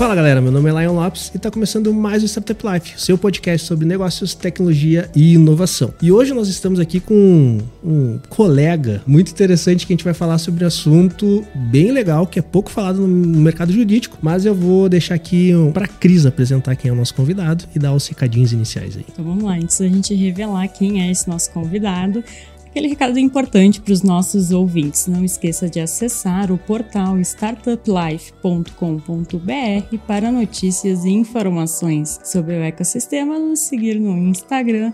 [0.00, 3.18] Fala galera, meu nome é Lion Lopes e está começando mais o Startup Life, seu
[3.18, 5.92] podcast sobre negócios, tecnologia e inovação.
[6.00, 10.38] E hoje nós estamos aqui com um colega muito interessante que a gente vai falar
[10.38, 14.88] sobre um assunto bem legal, que é pouco falado no mercado jurídico, mas eu vou
[14.88, 18.54] deixar aqui para a Cris apresentar quem é o nosso convidado e dar os recadinhos
[18.54, 19.04] iniciais aí.
[19.06, 22.24] Então vamos lá, antes da gente revelar quem é esse nosso convidado,
[22.70, 25.08] Aquele recado importante para os nossos ouvintes.
[25.08, 33.40] Não esqueça de acessar o portal startuplife.com.br para notícias e informações sobre o ecossistema.
[33.40, 34.92] Nos seguir no Instagram,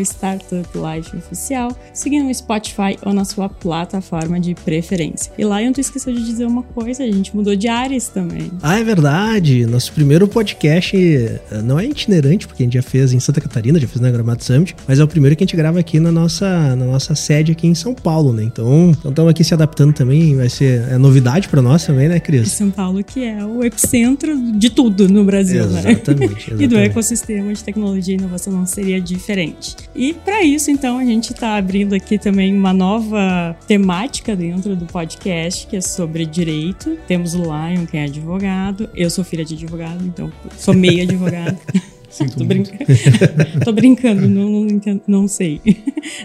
[0.00, 5.30] startuplifeoficial, seguir no Spotify ou na sua plataforma de preferência.
[5.36, 8.50] E lá eu esqueceu de dizer uma coisa, a gente mudou de áreas também.
[8.62, 9.66] Ah, é verdade.
[9.66, 13.78] Nosso primeiro podcast eh, não é itinerante, porque a gente já fez em Santa Catarina,
[13.78, 16.10] já fez na Gramado Summit, mas é o primeiro que a gente grava aqui na
[16.10, 18.44] nossa, na nossa nossa sede aqui em São Paulo, né?
[18.44, 22.20] Então, estamos então aqui se adaptando também, vai ser é novidade para nós também, né,
[22.20, 22.52] Cris?
[22.52, 25.92] São Paulo que é o epicentro de tudo no Brasil, exatamente, né?
[25.92, 26.54] Exatamente.
[26.62, 29.76] e do ecossistema de tecnologia e inovação não seria diferente.
[29.94, 34.86] E para isso, então, a gente está abrindo aqui também uma nova temática dentro do
[34.86, 36.96] podcast, que é sobre direito.
[37.08, 38.88] Temos o Lion, que é advogado.
[38.94, 41.58] Eu sou filha de advogado, então sou meio advogado.
[42.12, 42.72] Sinto Tô, brinca...
[43.64, 45.60] Tô brincando, não, não, entendo, não sei.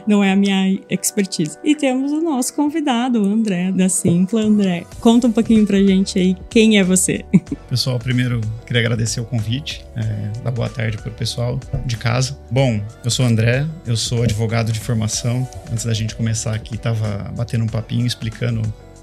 [0.08, 1.58] Não é a minha expertise.
[1.64, 4.42] E temos o nosso convidado, o André, da Simpla.
[4.42, 7.24] André, conta um pouquinho pra gente aí quem é você.
[7.70, 12.38] Pessoal, primeiro queria agradecer o convite, é, dar boa tarde pro pessoal de casa.
[12.50, 15.48] Bom, eu sou o André, eu sou advogado de formação.
[15.72, 18.62] Antes da gente começar aqui, tava batendo um papinho explicando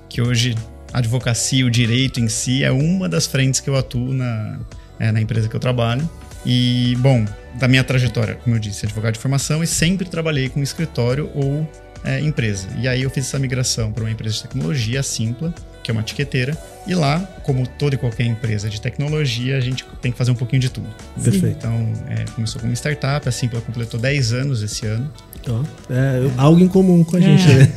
[0.08, 0.54] que hoje
[0.92, 4.58] a advocacia, o direito em si, é uma das frentes que eu atuo na,
[4.98, 6.08] é, na empresa que eu trabalho.
[6.44, 7.24] E, bom,
[7.54, 11.68] da minha trajetória, como eu disse, advogado de formação e sempre trabalhei com escritório ou
[12.04, 12.68] é, empresa.
[12.78, 15.92] E aí eu fiz essa migração para uma empresa de tecnologia, a Simpla, que é
[15.92, 16.56] uma etiqueteira.
[16.86, 20.34] E lá, como toda e qualquer empresa de tecnologia, a gente tem que fazer um
[20.34, 20.86] pouquinho de tudo.
[21.22, 21.56] Perfeito.
[21.58, 25.10] Então, é, começou como startup, a Simpla completou 10 anos esse ano.
[25.48, 25.62] Oh,
[25.92, 27.54] é, algo em comum com a gente, é.
[27.54, 27.72] né?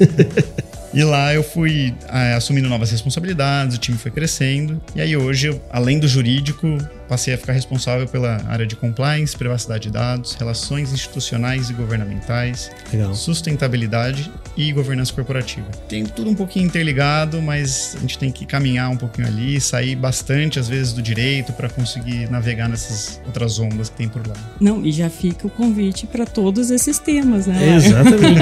[0.97, 4.81] E lá eu fui é, assumindo novas responsabilidades, o time foi crescendo.
[4.95, 6.75] E aí hoje, além do jurídico,
[7.07, 12.71] passei a ficar responsável pela área de compliance, privacidade de dados, relações institucionais e governamentais,
[12.91, 13.13] Legal.
[13.13, 15.67] sustentabilidade e governança corporativa.
[15.87, 19.95] Tem tudo um pouquinho interligado, mas a gente tem que caminhar um pouquinho ali, sair
[19.95, 24.33] bastante às vezes do direito para conseguir navegar nessas outras ondas que tem por lá.
[24.59, 27.75] Não, e já fica o convite para todos esses temas, né?
[27.75, 28.41] Exatamente.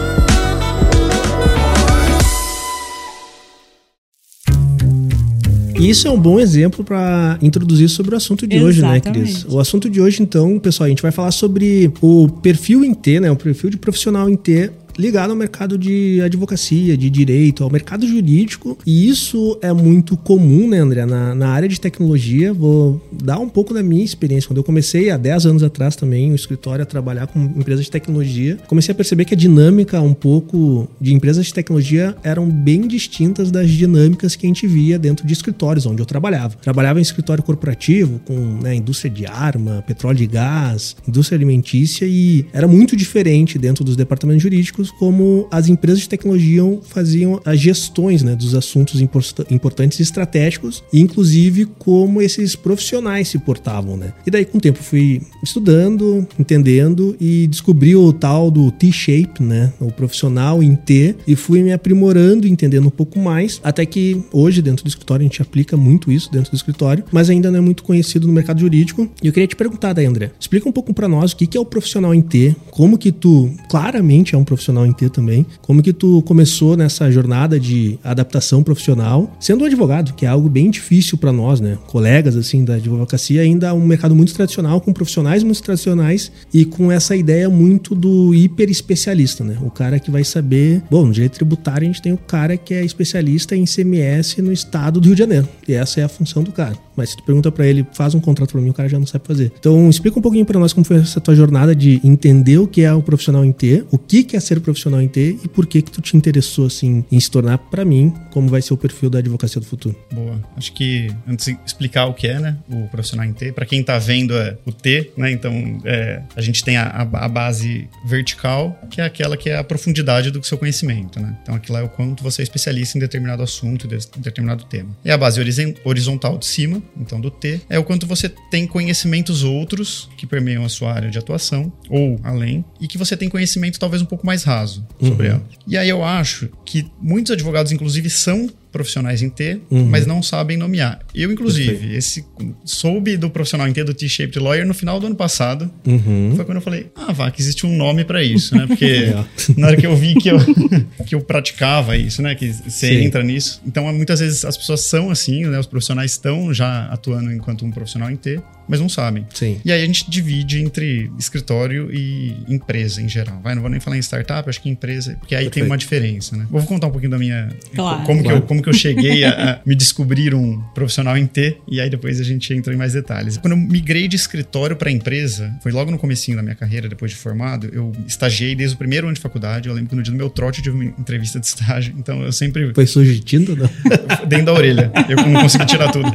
[5.81, 8.69] E isso é um bom exemplo para introduzir sobre o assunto de Exatamente.
[8.69, 9.47] hoje, né, Cris?
[9.49, 13.19] O assunto de hoje, então, pessoal, a gente vai falar sobre o perfil em T,
[13.19, 13.31] né?
[13.31, 18.07] O perfil de profissional em T ligado ao mercado de advocacia, de direito, ao mercado
[18.07, 18.79] jurídico.
[18.87, 21.07] E isso é muito comum, né, André?
[21.07, 24.49] Na, na área de tecnologia, vou dar um pouco da minha experiência.
[24.49, 27.91] Quando eu comecei há 10 anos atrás também, o escritório a trabalhar com empresas de
[27.91, 32.87] tecnologia, comecei a perceber que a dinâmica um pouco de empresas de tecnologia eram bem
[32.87, 36.57] distintas das dinâmicas que a gente via dentro de escritórios onde eu trabalhava.
[36.57, 42.45] Trabalhava em escritório corporativo com né, indústria de arma, petróleo e gás, indústria alimentícia e
[42.53, 46.51] era muito diferente dentro dos departamentos jurídicos como as empresas de tecnologia
[46.83, 53.39] faziam as gestões né, dos assuntos importantes e estratégicos, e inclusive como esses profissionais se
[53.39, 53.97] portavam.
[53.97, 54.13] Né?
[54.27, 59.73] E daí, com o tempo, fui estudando, entendendo e descobri o tal do T-shape, né,
[59.81, 64.61] o profissional em T, e fui me aprimorando, entendendo um pouco mais, até que hoje,
[64.63, 67.63] dentro do escritório, a gente aplica muito isso dentro do escritório, mas ainda não é
[67.63, 69.09] muito conhecido no mercado jurídico.
[69.23, 71.61] E eu queria te perguntar, daí, André, explica um pouco para nós o que é
[71.61, 75.47] o profissional em T, como que tu claramente é um profissional profissional em T também.
[75.61, 80.49] Como que tu começou nessa jornada de adaptação profissional, sendo um advogado, que é algo
[80.49, 81.79] bem difícil para nós, né?
[81.87, 86.91] Colegas assim da advocacia, ainda um mercado muito tradicional, com profissionais muito tradicionais e com
[86.91, 89.57] essa ideia muito do hiper especialista, né?
[89.63, 92.75] O cara que vai saber, bom, no direito tributário a gente tem o cara que
[92.75, 95.49] é especialista em CMS no estado do Rio de Janeiro.
[95.67, 96.77] E essa é a função do cara.
[96.97, 99.07] Mas se tu pergunta para ele, faz um contrato para mim, o cara já não
[99.07, 99.53] sabe fazer.
[99.59, 102.83] Então, explica um pouquinho para nós como foi essa tua jornada de entender o que
[102.83, 105.67] é o profissional em T, o que que é ser profissional em T e por
[105.67, 108.77] que que tu te interessou assim em se tornar para mim como vai ser o
[108.77, 109.97] perfil da advocacia do futuro.
[110.13, 110.41] Boa.
[110.57, 113.83] Acho que antes de explicar o que é, né, o profissional em T, para quem
[113.83, 115.31] tá vendo é o T, né?
[115.31, 119.65] Então é, a gente tem a, a, base vertical, que é aquela que é a
[119.65, 121.37] profundidade do seu conhecimento, né?
[121.43, 124.91] Então aquilo é o quanto você é especialista em determinado assunto, em determinado tema.
[125.05, 125.41] E a base
[125.85, 130.65] horizontal de cima, então do T, é o quanto você tem conhecimentos outros que permeiam
[130.65, 134.27] a sua área de atuação ou além e que você tem conhecimento talvez um pouco
[134.27, 135.35] mais raso sobre uhum.
[135.35, 135.43] ela.
[135.67, 139.87] E aí eu acho que muitos advogados, inclusive, são profissionais em T, uhum.
[139.87, 141.01] mas não sabem nomear.
[141.15, 142.25] Eu, inclusive, esse
[142.65, 145.71] soube do profissional em T do T-Shaped Lawyer no final do ano passado.
[145.87, 146.33] Uhum.
[146.37, 148.67] Foi quando eu falei, ah, vá, que existe um nome para isso, né?
[148.67, 148.85] Porque
[149.15, 149.25] é.
[149.57, 150.39] na hora que eu vi que eu,
[151.07, 152.35] que eu praticava isso, né?
[152.35, 153.05] Que você Sim.
[153.05, 153.61] entra nisso.
[153.67, 155.59] Então, muitas vezes as pessoas são assim, né?
[155.59, 159.27] Os profissionais estão já atuando enquanto um profissional em T, mas não sabem.
[159.35, 159.61] Sim.
[159.65, 163.41] E aí a gente divide entre escritório e empresa em geral.
[163.43, 165.55] Vai, não vou nem falar em startup, acho que empresa, porque aí Perfeito.
[165.55, 166.47] tem uma diferença, né?
[166.49, 167.51] Vou contar um pouquinho da minha...
[167.75, 168.05] Claro.
[168.05, 168.39] Como, claro.
[168.39, 171.81] Que eu, como que eu cheguei a, a me descobrir um profissional em T, e
[171.81, 173.37] aí depois a gente entra em mais detalhes.
[173.37, 177.11] Quando eu migrei de escritório para empresa, foi logo no comecinho da minha carreira, depois
[177.11, 179.69] de formado, eu estagiei desde o primeiro ano de faculdade.
[179.69, 182.23] Eu lembro que no dia do meu trote eu tive uma entrevista de estágio, então
[182.23, 182.73] eu sempre...
[182.75, 183.71] Foi sujo de tinta, não?
[184.27, 184.93] Dentro da orelha.
[185.09, 186.11] Eu não consegui tirar tudo.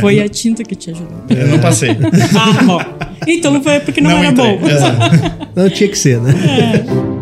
[0.00, 1.24] Foi é, a tinta que te ajudou.
[1.28, 1.90] Eu não passei.
[1.90, 2.80] Ah, bom.
[3.26, 4.58] Então foi porque não, não era entrei.
[4.58, 4.68] bom.
[4.68, 5.62] É.
[5.62, 6.32] Não tinha que ser, né?
[7.18, 7.21] É.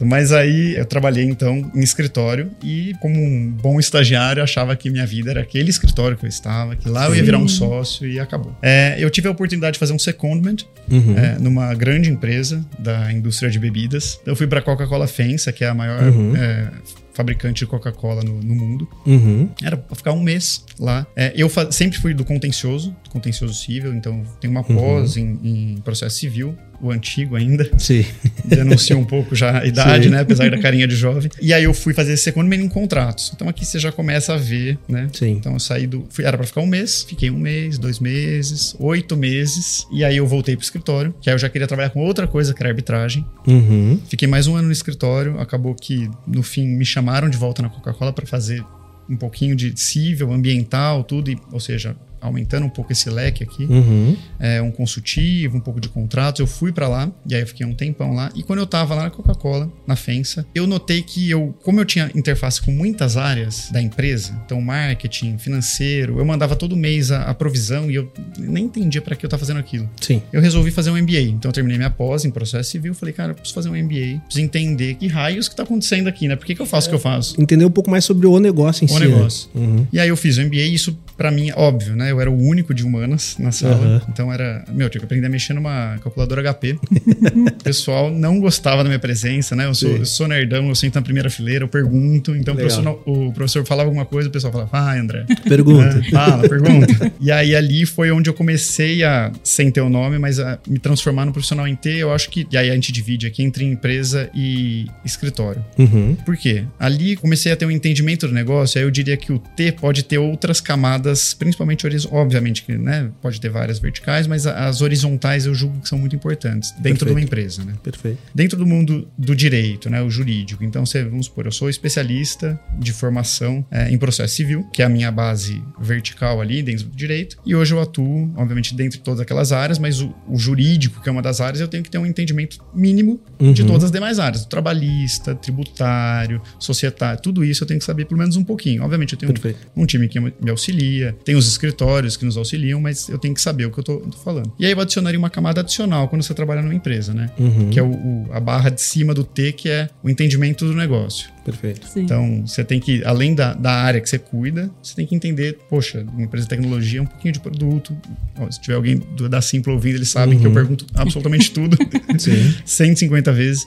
[0.00, 5.04] Mas aí eu trabalhei então em escritório e, como um bom estagiário, achava que minha
[5.04, 7.08] vida era aquele escritório que eu estava, que lá Sim.
[7.08, 8.56] eu ia virar um sócio e acabou.
[8.62, 10.58] É, eu tive a oportunidade de fazer um secondment
[10.88, 11.18] uhum.
[11.18, 14.20] é, numa grande empresa da indústria de bebidas.
[14.24, 16.36] Eu fui para a Coca-Cola FENSA, que é a maior uhum.
[16.36, 16.70] é,
[17.18, 18.88] fabricante de Coca-Cola no, no, mundo.
[19.04, 19.50] Uhum.
[19.60, 21.04] Era pra ficar um mês lá.
[21.16, 25.38] É, eu sempre fui do contencioso, do contencioso civil, então tenho uma pós uhum.
[25.42, 27.68] em, em processo civil o antigo ainda.
[27.78, 28.04] Sim.
[28.44, 30.10] Denuncia um pouco já a idade, Sim.
[30.10, 30.20] né?
[30.20, 31.30] Apesar da carinha de jovem.
[31.40, 33.32] E aí eu fui fazer esse segundo mês em contratos.
[33.34, 35.08] Então aqui você já começa a ver, né?
[35.12, 35.32] Sim.
[35.32, 36.06] Então eu saí do.
[36.10, 39.86] Fui, era pra ficar um mês, fiquei um mês, dois meses, oito meses.
[39.92, 42.54] E aí eu voltei pro escritório, que aí eu já queria trabalhar com outra coisa,
[42.54, 43.26] que era arbitragem.
[43.46, 44.00] Uhum.
[44.08, 45.38] Fiquei mais um ano no escritório.
[45.40, 48.64] Acabou que, no fim, me chamaram de volta na Coca-Cola para fazer
[49.08, 53.64] um pouquinho de civil, ambiental, tudo, e, ou seja, aumentando um pouco esse leque aqui,
[53.64, 54.16] uhum.
[54.38, 56.40] é, um consultivo, um pouco de contratos.
[56.40, 58.30] Eu fui para lá e aí eu fiquei um tempão lá.
[58.34, 61.84] E quando eu tava lá na Coca-Cola, na Fensa, eu notei que eu, como eu
[61.84, 67.22] tinha interface com muitas áreas da empresa, então marketing, financeiro, eu mandava todo mês a,
[67.22, 69.88] a provisão e eu nem entendia para que eu tava fazendo aquilo.
[70.00, 70.22] Sim.
[70.32, 71.20] Eu resolvi fazer um MBA.
[71.20, 74.20] Então eu terminei minha pós em processo civil, falei, cara, eu preciso fazer um MBA,
[74.24, 76.36] preciso entender que raios que tá acontecendo aqui, né?
[76.36, 77.40] Por que, que eu faço o é, que eu faço?
[77.40, 78.96] Entender um pouco mais sobre o negócio em o si.
[78.96, 79.06] O né?
[79.06, 79.50] negócio.
[79.54, 79.66] Né?
[79.66, 79.86] Uhum.
[79.92, 82.07] E aí eu fiz o MBA e isso para mim óbvio, né?
[82.10, 83.76] Eu era o único de humanas na sala.
[83.76, 84.00] Uhum.
[84.08, 84.64] Então era.
[84.72, 86.78] Meu, tinha que aprender a mexer numa calculadora HP.
[86.80, 89.66] o pessoal não gostava da minha presença, né?
[89.66, 92.34] Eu sou, eu sou nerdão, eu sento na primeira fileira, eu pergunto.
[92.34, 95.24] Então o professor, o professor, falava alguma coisa, o pessoal falava, ah, André.
[95.48, 96.00] Pergunta.
[96.06, 97.12] É, fala, pergunta.
[97.20, 100.78] e aí ali foi onde eu comecei a, sem ter o nome, mas a me
[100.78, 101.90] transformar no profissional em T.
[101.90, 102.46] Eu acho que.
[102.50, 105.64] E aí a gente divide aqui entre empresa e escritório.
[105.78, 106.16] Uhum.
[106.24, 106.64] Por quê?
[106.78, 110.04] Ali comecei a ter um entendimento do negócio, aí eu diria que o T pode
[110.04, 115.54] ter outras camadas, principalmente obviamente que né, pode ter várias verticais, mas as horizontais eu
[115.54, 117.06] julgo que são muito importantes dentro Perfeito.
[117.06, 117.74] de uma empresa, né?
[117.82, 118.18] Perfeito.
[118.34, 120.64] Dentro do mundo do direito, né, o jurídico.
[120.64, 124.84] Então, você, vamos supor, eu sou especialista de formação é, em processo civil, que é
[124.84, 129.04] a minha base vertical ali dentro do direito, e hoje eu atuo, obviamente, dentro de
[129.04, 131.90] todas aquelas áreas, mas o, o jurídico, que é uma das áreas, eu tenho que
[131.90, 133.52] ter um entendimento mínimo uhum.
[133.52, 138.18] de todas as demais áreas, trabalhista, tributário, societário, tudo isso eu tenho que saber pelo
[138.18, 138.82] menos um pouquinho.
[138.82, 139.32] Obviamente, eu tenho
[139.76, 143.34] um, um time que me auxilia, tem os escritórios que nos auxiliam, mas eu tenho
[143.34, 144.52] que saber o que eu tô, tô falando.
[144.58, 147.30] E aí eu adicionaria uma camada adicional quando você trabalha numa empresa, né?
[147.38, 147.70] Uhum.
[147.70, 150.74] Que é o, o, a barra de cima do T, que é o entendimento do
[150.74, 151.30] negócio.
[151.44, 151.86] Perfeito.
[151.88, 152.02] Sim.
[152.02, 155.58] Então, você tem que, além da, da área que você cuida, você tem que entender,
[155.68, 157.96] poxa, uma empresa de tecnologia é um pouquinho de produto.
[158.38, 160.40] Ó, se tiver alguém do, da Simple ouvindo, eles sabem uhum.
[160.40, 161.76] que eu pergunto absolutamente tudo.
[162.18, 162.54] Sim.
[162.64, 163.66] 150 vezes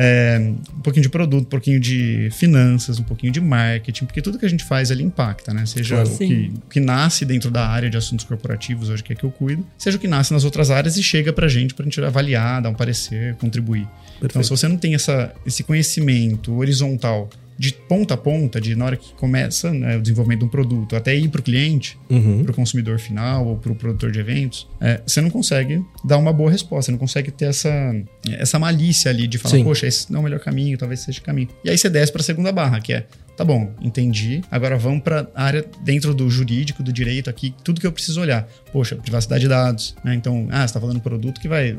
[0.00, 0.38] é,
[0.72, 4.46] um pouquinho de produto, um pouquinho de finanças, um pouquinho de marketing, porque tudo que
[4.46, 5.66] a gente faz ali impacta, né?
[5.66, 9.16] Seja o que, o que, nasce dentro da área de assuntos corporativos, hoje que é
[9.16, 11.84] que eu cuido, seja o que nasce nas outras áreas e chega pra gente, pra
[11.84, 13.88] gente avaliar, dar um parecer, contribuir.
[14.20, 14.26] Perfeito.
[14.26, 17.28] Então, se você não tem essa, esse conhecimento horizontal
[17.58, 20.94] de ponta a ponta, de na hora que começa né, o desenvolvimento de um produto
[20.94, 22.42] até ir para o cliente, uhum.
[22.44, 26.18] para o consumidor final ou para o produtor de eventos, é, você não consegue dar
[26.18, 27.94] uma boa resposta, você não consegue ter essa,
[28.30, 29.64] essa malícia ali de falar, Sim.
[29.64, 31.48] poxa, esse não é o melhor caminho, talvez seja o caminho.
[31.64, 33.06] E aí você desce para a segunda barra, que é
[33.38, 34.42] tá bom, entendi.
[34.50, 38.20] Agora vamos para a área dentro do jurídico, do direito aqui, tudo que eu preciso
[38.20, 38.48] olhar.
[38.72, 40.12] Poxa, privacidade de dados, né?
[40.12, 41.78] Então, ah, você está falando produto que vai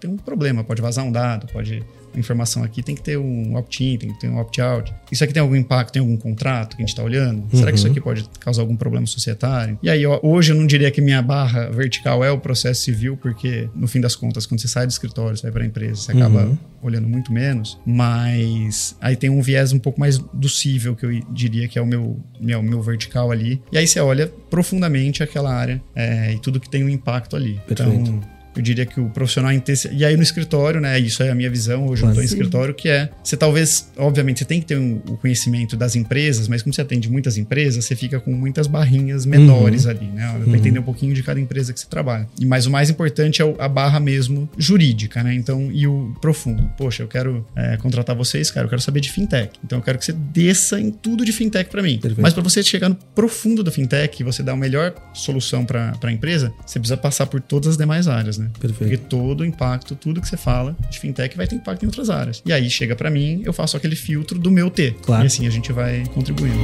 [0.00, 1.84] tem um problema, pode vazar um dado, pode
[2.16, 4.92] informação aqui tem que ter um opt-in, tem que ter um opt-out.
[5.10, 7.42] Isso aqui tem algum impacto, tem algum contrato que a gente está olhando?
[7.42, 7.58] Uhum.
[7.58, 7.92] Será que isso uhum.
[7.92, 9.78] aqui pode causar algum problema societário?
[9.82, 13.68] E aí, hoje eu não diria que minha barra vertical é o processo civil, porque
[13.74, 16.12] no fim das contas, quando você sai do escritório, você vai para a empresa, você
[16.12, 16.58] acaba uhum.
[16.82, 20.48] olhando muito menos, mas aí tem um viés um pouco mais do
[20.88, 23.60] cível, que eu diria que é o meu, meu, meu vertical ali.
[23.70, 27.60] E aí você olha profundamente aquela área é, e tudo que tem um impacto ali.
[27.66, 27.92] Perfeito.
[27.92, 29.50] Então, eu diria que o profissional.
[29.92, 30.98] E aí no escritório, né?
[30.98, 31.86] Isso é a minha visão.
[31.86, 33.08] Hoje eu estou em escritório, que é.
[33.22, 36.80] Você talvez, obviamente, você tem que ter um, o conhecimento das empresas, mas como você
[36.80, 39.90] atende muitas empresas, você fica com muitas barrinhas menores uhum.
[39.90, 40.42] ali, né?
[40.46, 40.54] Uhum.
[40.54, 42.28] entender um pouquinho de cada empresa que você trabalha.
[42.38, 45.34] E, mas o mais importante é a barra mesmo jurídica, né?
[45.34, 46.70] Então, e o profundo.
[46.76, 49.58] Poxa, eu quero é, contratar vocês, cara, eu quero saber de fintech.
[49.64, 51.98] Então eu quero que você desça em tudo de fintech para mim.
[51.98, 52.20] Perfeito.
[52.20, 55.92] Mas para você chegar no profundo do fintech e você dar a melhor solução para
[56.02, 58.47] a empresa, você precisa passar por todas as demais áreas, né?
[58.58, 58.78] Perfeito.
[58.78, 62.10] Porque todo o impacto, tudo que você fala de fintech vai ter impacto em outras
[62.10, 62.42] áreas.
[62.44, 64.94] E aí chega para mim, eu faço aquele filtro do meu T.
[65.02, 65.24] Claro.
[65.24, 66.58] E assim a gente vai contribuindo.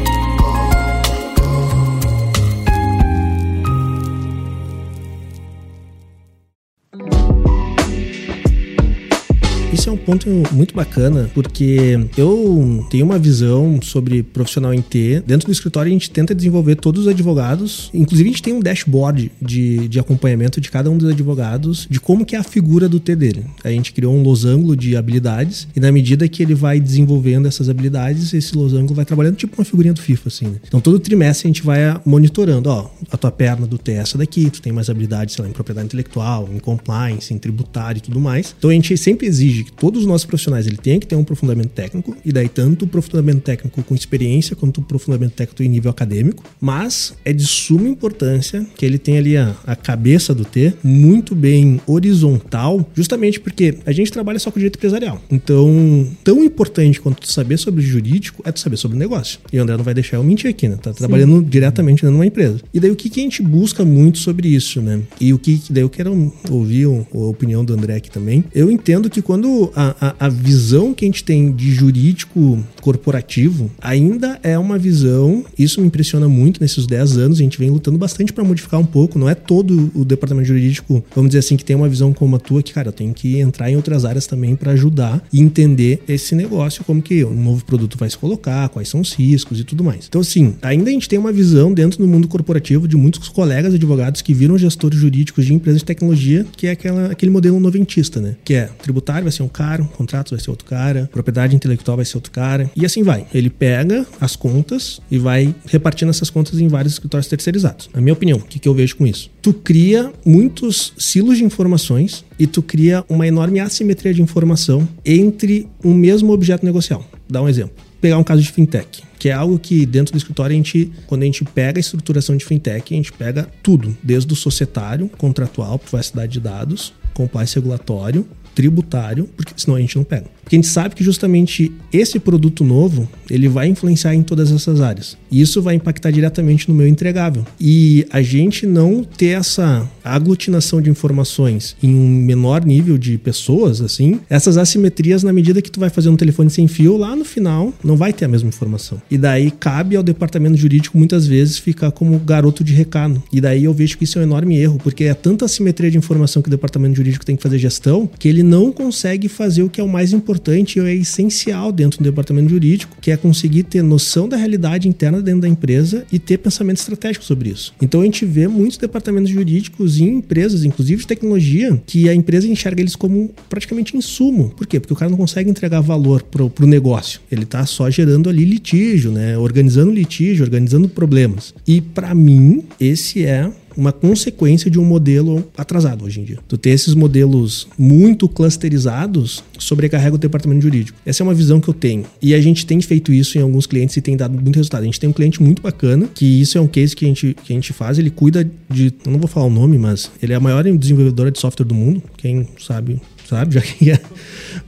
[9.74, 15.20] Isso é um ponto muito bacana, porque eu tenho uma visão sobre profissional em T.
[15.26, 17.90] Dentro do escritório, a gente tenta desenvolver todos os advogados.
[17.92, 21.98] Inclusive, a gente tem um dashboard de, de acompanhamento de cada um dos advogados, de
[21.98, 23.44] como que é a figura do T dele.
[23.64, 27.68] A gente criou um losango de habilidades, e na medida que ele vai desenvolvendo essas
[27.68, 30.46] habilidades, esse losango vai trabalhando tipo uma figurinha do FIFA, assim.
[30.46, 30.60] Né?
[30.68, 34.16] Então, todo trimestre a gente vai monitorando, ó, a tua perna do T é essa
[34.16, 38.02] daqui, tu tem mais habilidades, sei lá, em propriedade intelectual, em compliance, em tributário e
[38.02, 38.54] tudo mais.
[38.56, 41.22] Então, a gente sempre exige que todos os nossos profissionais ele tem que ter um
[41.22, 45.68] aprofundamento técnico, e daí tanto o aprofundamento técnico com experiência quanto o aprofundamento técnico em
[45.68, 50.44] nível acadêmico, mas é de suma importância que ele tenha ali a, a cabeça do
[50.44, 55.20] T muito bem horizontal, justamente porque a gente trabalha só com direito empresarial.
[55.30, 59.38] Então, tão importante quanto tu saber sobre o jurídico é tu saber sobre o negócio.
[59.52, 60.76] E o André não vai deixar eu mentir aqui, né?
[60.80, 60.98] Tá Sim.
[60.98, 62.60] trabalhando diretamente dentro de uma empresa.
[62.72, 65.00] E daí o que, que a gente busca muito sobre isso, né?
[65.20, 68.44] E o que daí eu quero ouvir a opinião do André aqui também.
[68.54, 73.70] Eu entendo que quando a, a, a, visão que a gente tem de jurídico corporativo
[73.80, 77.98] ainda é uma visão, isso me impressiona muito nesses 10 anos, a gente vem lutando
[77.98, 81.64] bastante para modificar um pouco, não é todo o departamento jurídico, vamos dizer assim, que
[81.64, 84.26] tem uma visão como a tua, que, cara, eu tenho que entrar em outras áreas
[84.26, 88.68] também para ajudar e entender esse negócio, como que um novo produto vai se colocar,
[88.68, 90.06] quais são os riscos e tudo mais.
[90.08, 93.74] Então, assim, ainda a gente tem uma visão dentro do mundo corporativo de muitos colegas
[93.74, 98.20] advogados que viram gestores jurídicos de empresas de tecnologia, que é aquela, aquele modelo noventista,
[98.20, 98.36] né?
[98.44, 102.04] Que é tributário vai ser um cara, contratos vai ser outro cara, propriedade intelectual vai
[102.04, 103.26] ser outro cara, e assim vai.
[103.32, 107.88] Ele pega as contas e vai repartindo essas contas em vários escritórios terceirizados.
[107.94, 109.30] Na minha opinião, o que, que eu vejo com isso?
[109.40, 115.68] Tu cria muitos silos de informações e tu cria uma enorme assimetria de informação entre
[115.84, 117.04] um mesmo objeto negocial.
[117.28, 117.74] Dá um exemplo.
[118.00, 121.22] Pegar um caso de fintech que é algo que dentro do escritório a gente, quando
[121.22, 125.78] a gente pega a estruturação de fintech, a gente pega tudo, desde o societário, contratual,
[125.78, 130.26] privacidade de dados, compliance regulatório, tributário, porque senão a gente não pega.
[130.44, 134.80] Porque a gente sabe que justamente esse produto novo, ele vai influenciar em todas essas
[134.80, 135.16] áreas.
[135.30, 137.44] E isso vai impactar diretamente no meu entregável.
[137.58, 143.80] E a gente não ter essa aglutinação de informações em um menor nível de pessoas,
[143.80, 147.24] assim, essas assimetrias na medida que tu vai fazer um telefone sem fio, lá no
[147.24, 149.00] final não vai ter a mesma informação.
[149.10, 153.22] E daí cabe ao departamento jurídico muitas vezes ficar como garoto de recado.
[153.32, 155.96] E daí eu vejo que isso é um enorme erro, porque é tanta assimetria de
[155.96, 159.70] informação que o departamento jurídico tem que fazer gestão, que ele não consegue fazer o
[159.70, 160.33] que é o mais importante
[160.76, 165.20] e é essencial dentro do departamento jurídico, que é conseguir ter noção da realidade interna
[165.20, 167.74] dentro da empresa e ter pensamento estratégico sobre isso.
[167.80, 172.48] Então a gente vê muitos departamentos jurídicos em empresas, inclusive de tecnologia, que a empresa
[172.48, 174.50] enxerga eles como praticamente insumo.
[174.56, 174.80] Por quê?
[174.80, 177.20] Porque o cara não consegue entregar valor pro, pro negócio.
[177.30, 179.36] Ele está só gerando ali litígio, né?
[179.38, 181.54] Organizando litígio, organizando problemas.
[181.66, 186.38] E para mim, esse é uma consequência de um modelo atrasado hoje em dia.
[186.48, 190.98] Tu ter esses modelos muito clusterizados sobrecarrega o departamento jurídico.
[191.04, 192.04] Essa é uma visão que eu tenho.
[192.20, 194.82] E a gente tem feito isso em alguns clientes e tem dado muito resultado.
[194.82, 197.36] A gente tem um cliente muito bacana, que isso é um case que a gente,
[197.44, 200.32] que a gente faz, ele cuida de, eu não vou falar o nome, mas ele
[200.32, 202.02] é a maior desenvolvedora de software do mundo.
[202.16, 203.54] Quem sabe sabe?
[203.54, 204.00] Já que é.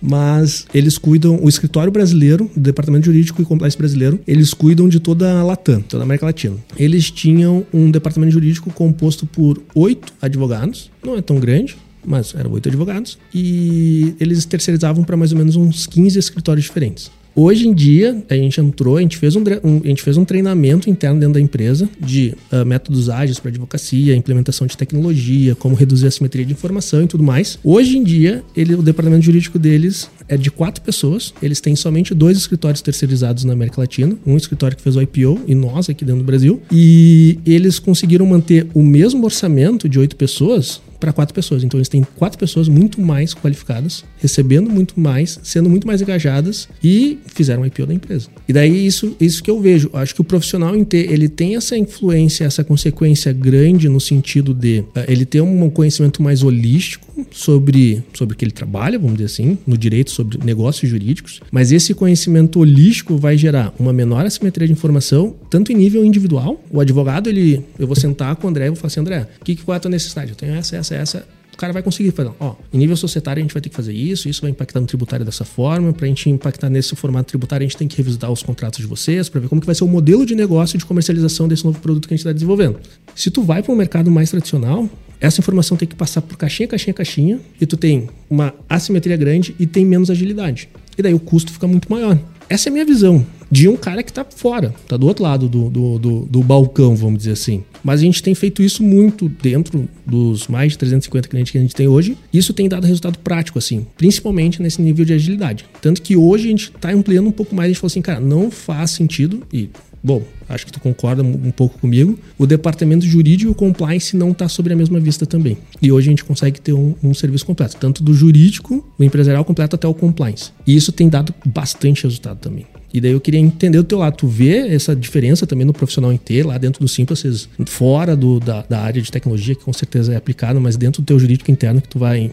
[0.01, 5.01] Mas eles cuidam, o escritório brasileiro, o departamento jurídico e compliance brasileiro, eles cuidam de
[5.01, 6.57] toda a Latam, toda a América Latina.
[6.77, 12.53] Eles tinham um departamento jurídico composto por oito advogados, não é tão grande, mas eram
[12.53, 17.11] oito advogados, e eles terceirizavam para mais ou menos uns 15 escritórios diferentes.
[17.39, 20.25] Hoje em dia, a gente entrou, a gente fez um, um a gente fez um
[20.25, 25.75] treinamento interno dentro da empresa de uh, métodos ágeis para advocacia, implementação de tecnologia, como
[25.75, 27.59] reduzir a simetria de informação e tudo mais.
[27.63, 31.35] Hoje em dia, ele, o departamento jurídico deles é de quatro pessoas.
[31.43, 34.17] Eles têm somente dois escritórios terceirizados na América Latina.
[34.27, 36.63] Um escritório que fez o IPO e nós aqui dentro do Brasil.
[36.73, 41.63] E eles conseguiram manter o mesmo orçamento de oito pessoas para quatro pessoas.
[41.65, 46.69] Então eles têm quatro pessoas muito mais qualificadas, recebendo muito mais, sendo muito mais engajadas
[46.83, 48.29] e fizeram o IPO da empresa.
[48.49, 49.91] E daí isso, isso que eu vejo.
[49.93, 55.05] Acho que o profissional ele tem essa influência, essa consequência grande no sentido de uh,
[55.09, 59.59] ele ter um conhecimento mais holístico sobre, sobre o que ele trabalha, vamos dizer assim,
[59.67, 64.73] no direito sobre negócios jurídicos, mas esse conhecimento holístico vai gerar uma menor assimetria de
[64.73, 66.63] informação, tanto em nível individual.
[66.71, 69.45] O advogado, ele, eu vou sentar com o André e vou falar assim, André, o
[69.45, 70.31] que, qual é a tua necessidade?
[70.31, 73.43] Eu tenho essa, essa, essa o cara vai conseguir fazer, ó, em nível societário a
[73.43, 76.09] gente vai ter que fazer isso, isso vai impactar no tributário dessa forma, para a
[76.09, 79.41] gente impactar nesse formato tributário a gente tem que revisitar os contratos de vocês, para
[79.41, 82.13] ver como que vai ser o modelo de negócio de comercialização desse novo produto que
[82.13, 82.79] a gente está desenvolvendo.
[83.15, 84.87] Se tu vai para um mercado mais tradicional,
[85.21, 89.55] essa informação tem que passar por caixinha, caixinha, caixinha, e tu tem uma assimetria grande
[89.59, 90.69] e tem menos agilidade.
[90.97, 92.19] E daí o custo fica muito maior.
[92.49, 95.49] Essa é a minha visão de um cara que está fora, está do outro lado
[95.49, 97.63] do, do, do, do, balcão, vamos dizer assim.
[97.83, 101.61] Mas a gente tem feito isso muito dentro dos mais de 350 clientes que a
[101.61, 102.17] gente tem hoje.
[102.33, 105.65] Isso tem dado resultado prático, assim, principalmente nesse nível de agilidade.
[105.81, 107.67] Tanto que hoje a gente está ampliando um pouco mais.
[107.67, 109.71] A gente falou assim, cara, não faz sentido, e
[110.07, 112.17] Bom, acho que tu concorda um pouco comigo.
[112.39, 115.59] O departamento jurídico e o compliance não está sobre a mesma vista também.
[115.83, 119.45] E hoje a gente consegue ter um, um, serviço completo, tanto do jurídico, do empresarial
[119.45, 120.53] completo até o compliance.
[120.65, 122.67] E isso tem dado bastante resultado também.
[122.97, 124.17] E daí eu queria entender do teu lado.
[124.17, 128.65] Tu vê essa diferença também no profissional inteiro, lá dentro do Simples, fora do, da,
[128.67, 131.83] da, área de tecnologia, que com certeza é aplicada, mas dentro do teu jurídico interno
[131.83, 132.31] que tu vai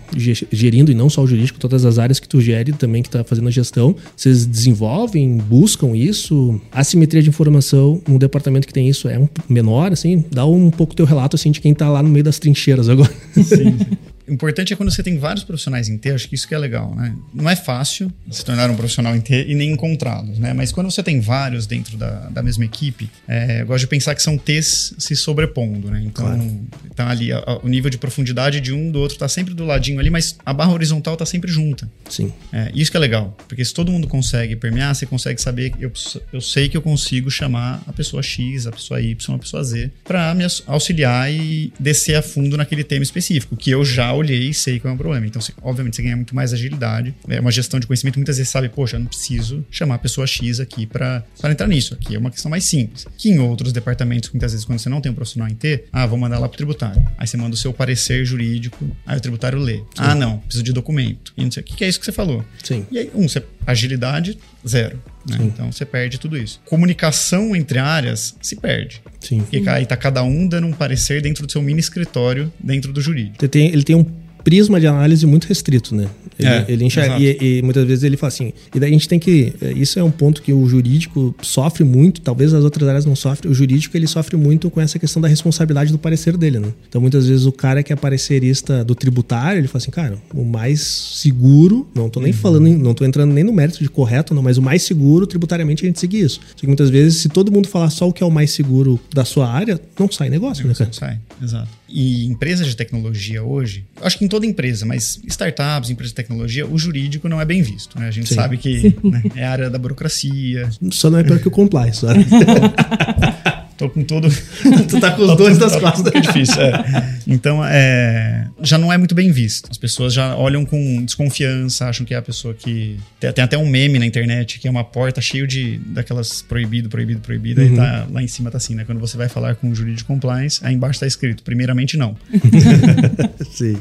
[0.54, 3.26] gerindo, e não só o jurídico, todas as áreas que tu gere também, que tá
[3.26, 6.62] fazendo a gestão, vocês desenvolvem, buscam isso?
[6.72, 10.24] A simetria de informação no departamento que tem isso é um menor, assim?
[10.32, 13.12] Dá um pouco teu relato, assim, de quem tá lá no meio das trincheiras agora.
[13.34, 13.68] Sim.
[13.68, 16.58] O importante é quando você tem vários profissionais em T, acho que isso que é
[16.58, 17.16] legal, né?
[17.34, 20.54] Não é fácil se tornar um profissional em T e nem encontrá-los, né?
[20.54, 24.16] Mas quando você tem vários dentro da, da mesma equipe, é, eu gosto de pensar
[24.16, 26.02] que são T's se sobrepondo, né?
[26.04, 26.60] Então, claro.
[26.96, 29.66] tá ali, a, a, o nível de profundidade de um do outro tá sempre do
[29.66, 31.90] ladinho ali, mas a barra horizontal tá sempre junta.
[32.10, 32.32] Sim.
[32.52, 35.92] É, isso que é legal, porque se todo mundo consegue permear, você consegue saber, eu,
[36.32, 39.92] eu sei que eu consigo chamar a pessoa X, a pessoa Y, a pessoa Z,
[40.04, 44.54] para me auxiliar e descer a fundo naquele tema específico, que eu já olhei e
[44.54, 45.26] sei qual é o problema.
[45.26, 47.14] Então, você, obviamente, você ganha muito mais agilidade.
[47.28, 48.18] É uma gestão de conhecimento.
[48.18, 51.94] Muitas vezes sabe, poxa, eu não preciso chamar a pessoa X aqui para entrar nisso.
[51.94, 53.06] Aqui é uma questão mais simples.
[53.18, 56.06] Que em outros departamentos, muitas vezes, quando você não tem um profissional em T, ah,
[56.06, 57.06] vou mandar lá pro tributário.
[57.18, 59.78] Aí você manda o seu parecer jurídico, aí o tributário lê.
[59.78, 59.84] Sim.
[59.98, 61.34] Ah, não, preciso de documento.
[61.38, 62.44] E não sei o que, que é isso que você falou.
[62.64, 62.86] Sim.
[62.92, 65.02] E aí, um, você, agilidade, zero.
[65.28, 65.38] Né?
[65.42, 66.62] Então você perde tudo isso.
[66.66, 69.02] Comunicação entre áreas se perde.
[69.20, 69.40] Sim.
[69.40, 73.02] Porque aí tá cada um dando um parecer dentro do seu mini escritório, dentro do
[73.02, 73.38] jurídico.
[73.40, 74.06] Ele tem, ele tem um
[74.44, 76.08] prisma de análise muito restrito, né?
[76.38, 79.08] Ele, é, ele enxerga, e, e, muitas vezes ele fala assim, e daí a gente
[79.08, 82.88] tem que, é, isso é um ponto que o jurídico sofre muito, talvez as outras
[82.90, 86.36] áreas não sofrem, o jurídico ele sofre muito com essa questão da responsabilidade do parecer
[86.36, 86.70] dele, né?
[86.90, 90.44] Então muitas vezes o cara que é parecerista do tributário, ele fala assim, cara, o
[90.44, 92.38] mais seguro, não tô nem uhum.
[92.38, 95.86] falando, não tô entrando nem no mérito de correto, não, mas o mais seguro tributariamente
[95.86, 96.40] a gente seguir isso.
[96.56, 99.00] Só que muitas vezes se todo mundo falar só o que é o mais seguro
[99.14, 100.86] da sua área, não sai negócio, né, cara?
[100.86, 101.70] Não sai, exato.
[101.96, 106.66] E empresas de tecnologia hoje, acho que em toda empresa, mas startups, empresas de tecnologia,
[106.66, 108.00] o jurídico não é bem visto.
[108.00, 108.08] Né?
[108.08, 108.36] A gente Sim.
[108.36, 110.68] sabe que né, é a área da burocracia.
[110.90, 112.26] Só não é pior que o compliance, sabe?
[113.84, 114.30] Tô com todo.
[114.88, 116.14] tu tá com os dois das costas.
[116.16, 117.20] É difícil, é.
[117.28, 119.70] Então, é, já não é muito bem visto.
[119.70, 122.98] As pessoas já olham com desconfiança, acham que é a pessoa que.
[123.20, 126.88] Tem, tem até um meme na internet que é uma porta cheio de daquelas proibido,
[126.88, 127.62] proibido, proibido.
[127.62, 127.68] Uhum.
[127.68, 128.86] Aí tá, lá em cima tá assim, né?
[128.86, 132.16] Quando você vai falar com o jurídico compliance, aí embaixo tá escrito, primeiramente não.
[133.52, 133.78] Sim.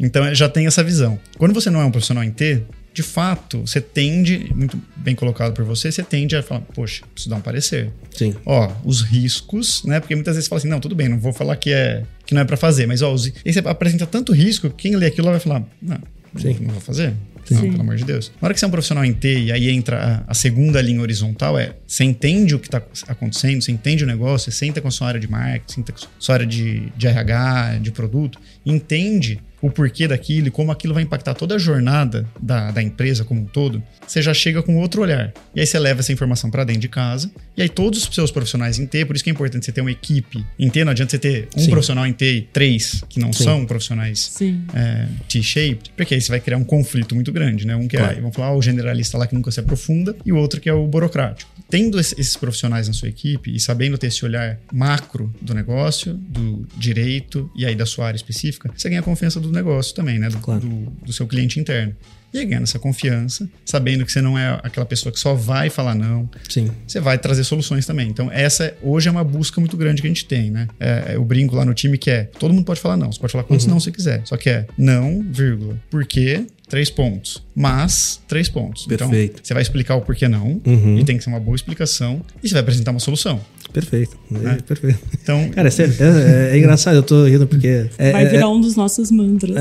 [0.00, 1.18] Então já tem essa visão.
[1.36, 2.62] Quando você não é um profissional em T,
[2.94, 7.28] de fato, você tende, muito bem colocado por você, você tende a falar, poxa, preciso
[7.28, 7.90] dar um parecer.
[8.16, 8.36] Sim.
[8.46, 9.98] Ó, os riscos, né?
[9.98, 12.32] Porque muitas vezes você fala assim, não, tudo bem, não vou falar que é que
[12.32, 15.28] não é para fazer, mas ó, os, aí você apresenta tanto risco, quem lê aquilo
[15.28, 15.98] vai falar, não,
[16.36, 16.56] Sim.
[16.60, 17.12] não vou fazer.
[17.44, 17.56] Sim.
[17.56, 18.32] Não, pelo amor de Deus.
[18.40, 20.80] Na hora que você é um profissional em T e aí entra a, a segunda
[20.80, 24.80] linha horizontal, é você entende o que está acontecendo, você entende o negócio, você senta
[24.80, 27.90] com a sua área de marketing, senta com a sua área de, de RH, de
[27.90, 32.82] produto, entende o porquê daquilo e como aquilo vai impactar toda a jornada da, da
[32.82, 35.32] empresa como um todo, você já chega com outro olhar.
[35.54, 38.30] E aí você leva essa informação para dentro de casa, e aí todos os seus
[38.30, 40.92] profissionais em T, por isso que é importante você ter uma equipe em T, não
[40.92, 41.70] adianta você ter um Sim.
[41.70, 43.44] profissional em T e três que não Sim.
[43.44, 44.36] são profissionais
[44.74, 47.74] é, T-shaped, porque aí você vai criar um conflito muito grande, né?
[47.74, 48.16] Um que é, claro.
[48.16, 50.86] vamos falar, o generalista lá que nunca se aprofunda, e o outro que é o
[50.86, 51.50] burocrático.
[51.68, 56.66] Tendo esses profissionais na sua equipe e sabendo ter esse olhar macro do negócio, do
[56.76, 60.28] direito e aí da sua área específica, você ganha a confiança do negócio também, né?
[60.28, 60.60] Do, claro.
[60.60, 61.94] do, do seu cliente interno.
[62.34, 65.70] E aí, ganhando essa confiança, sabendo que você não é aquela pessoa que só vai
[65.70, 66.28] falar não.
[66.48, 66.68] Sim.
[66.84, 68.08] Você vai trazer soluções também.
[68.08, 70.66] Então, essa hoje é uma busca muito grande que a gente tem, né?
[70.80, 73.12] É, eu brinco lá no time que é: todo mundo pode falar não.
[73.12, 73.74] Você pode falar quantos uhum.
[73.74, 74.22] não você quiser.
[74.24, 75.80] Só que é não, vírgula.
[75.88, 76.44] Por quê?
[76.68, 77.42] Três pontos.
[77.54, 78.86] Mas, três pontos.
[78.90, 79.32] Então, Perfeito.
[79.34, 80.98] Então, você vai explicar o porquê não, uhum.
[80.98, 83.40] e tem que ser uma boa explicação, e você vai apresentar uma solução.
[83.74, 84.16] Perfeito.
[84.32, 85.00] É, perfeito.
[85.20, 87.90] Então, Cara, é, é, é, engraçado, eu tô rindo porque.
[87.98, 89.56] É, vai virar um dos nossos mantras.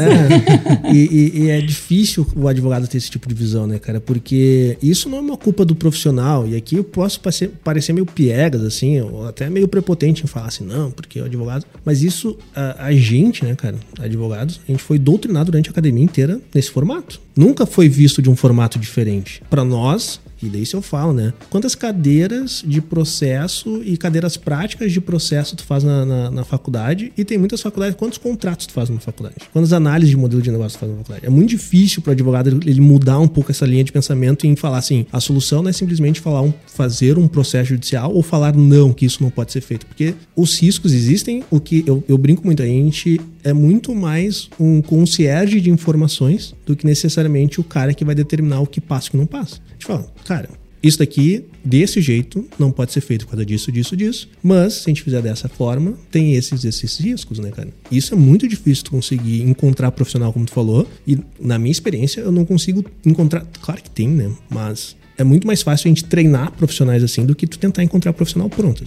[0.93, 3.99] e, e, e, é difícil o advogado ter esse tipo de visão, né, cara?
[3.99, 8.05] Porque isso não é uma culpa do profissional, e aqui eu posso parecer, parecer meio
[8.05, 11.65] piegas, assim, ou até meio prepotente em falar assim, não, porque o advogado.
[11.83, 16.03] Mas isso, a, a gente, né, cara, advogados, a gente foi doutrinado durante a academia
[16.03, 17.19] inteira nesse formato.
[17.35, 19.41] Nunca foi visto de um formato diferente.
[19.49, 21.33] Para nós, e daí se eu falo, né?
[21.49, 27.11] Quantas cadeiras de processo e cadeiras práticas de processo tu faz na, na, na, faculdade?
[27.17, 29.35] E tem muitas faculdades, quantos contratos tu faz na faculdade?
[29.51, 31.25] Quantas análises de modelo de negócio tu faz na faculdade?
[31.25, 34.55] É muito difícil para o advogado ele mudar um pouco essa linha de pensamento e
[34.55, 38.55] falar assim, a solução não é simplesmente falar um, fazer um processo judicial ou falar
[38.55, 39.85] não, que isso não pode ser feito.
[39.85, 44.49] Porque os riscos existem, o que eu, eu brinco muito, a gente é muito mais
[44.59, 49.07] um concierge de informações do que necessariamente o cara que vai determinar o que passa
[49.07, 49.59] e o que não passa.
[49.67, 50.49] A gente fala, cara,
[50.81, 54.29] isso daqui, desse jeito, não pode ser feito por causa disso, disso, disso.
[54.41, 57.69] Mas, se a gente fizer dessa forma, tem esses, esses riscos, né, cara?
[57.89, 60.87] Isso é muito difícil tu conseguir encontrar profissional, como tu falou.
[61.07, 63.45] E, na minha experiência, eu não consigo encontrar.
[63.61, 64.29] Claro que tem, né?
[64.49, 68.11] Mas é muito mais fácil a gente treinar profissionais assim do que tu tentar encontrar
[68.13, 68.83] profissional pronto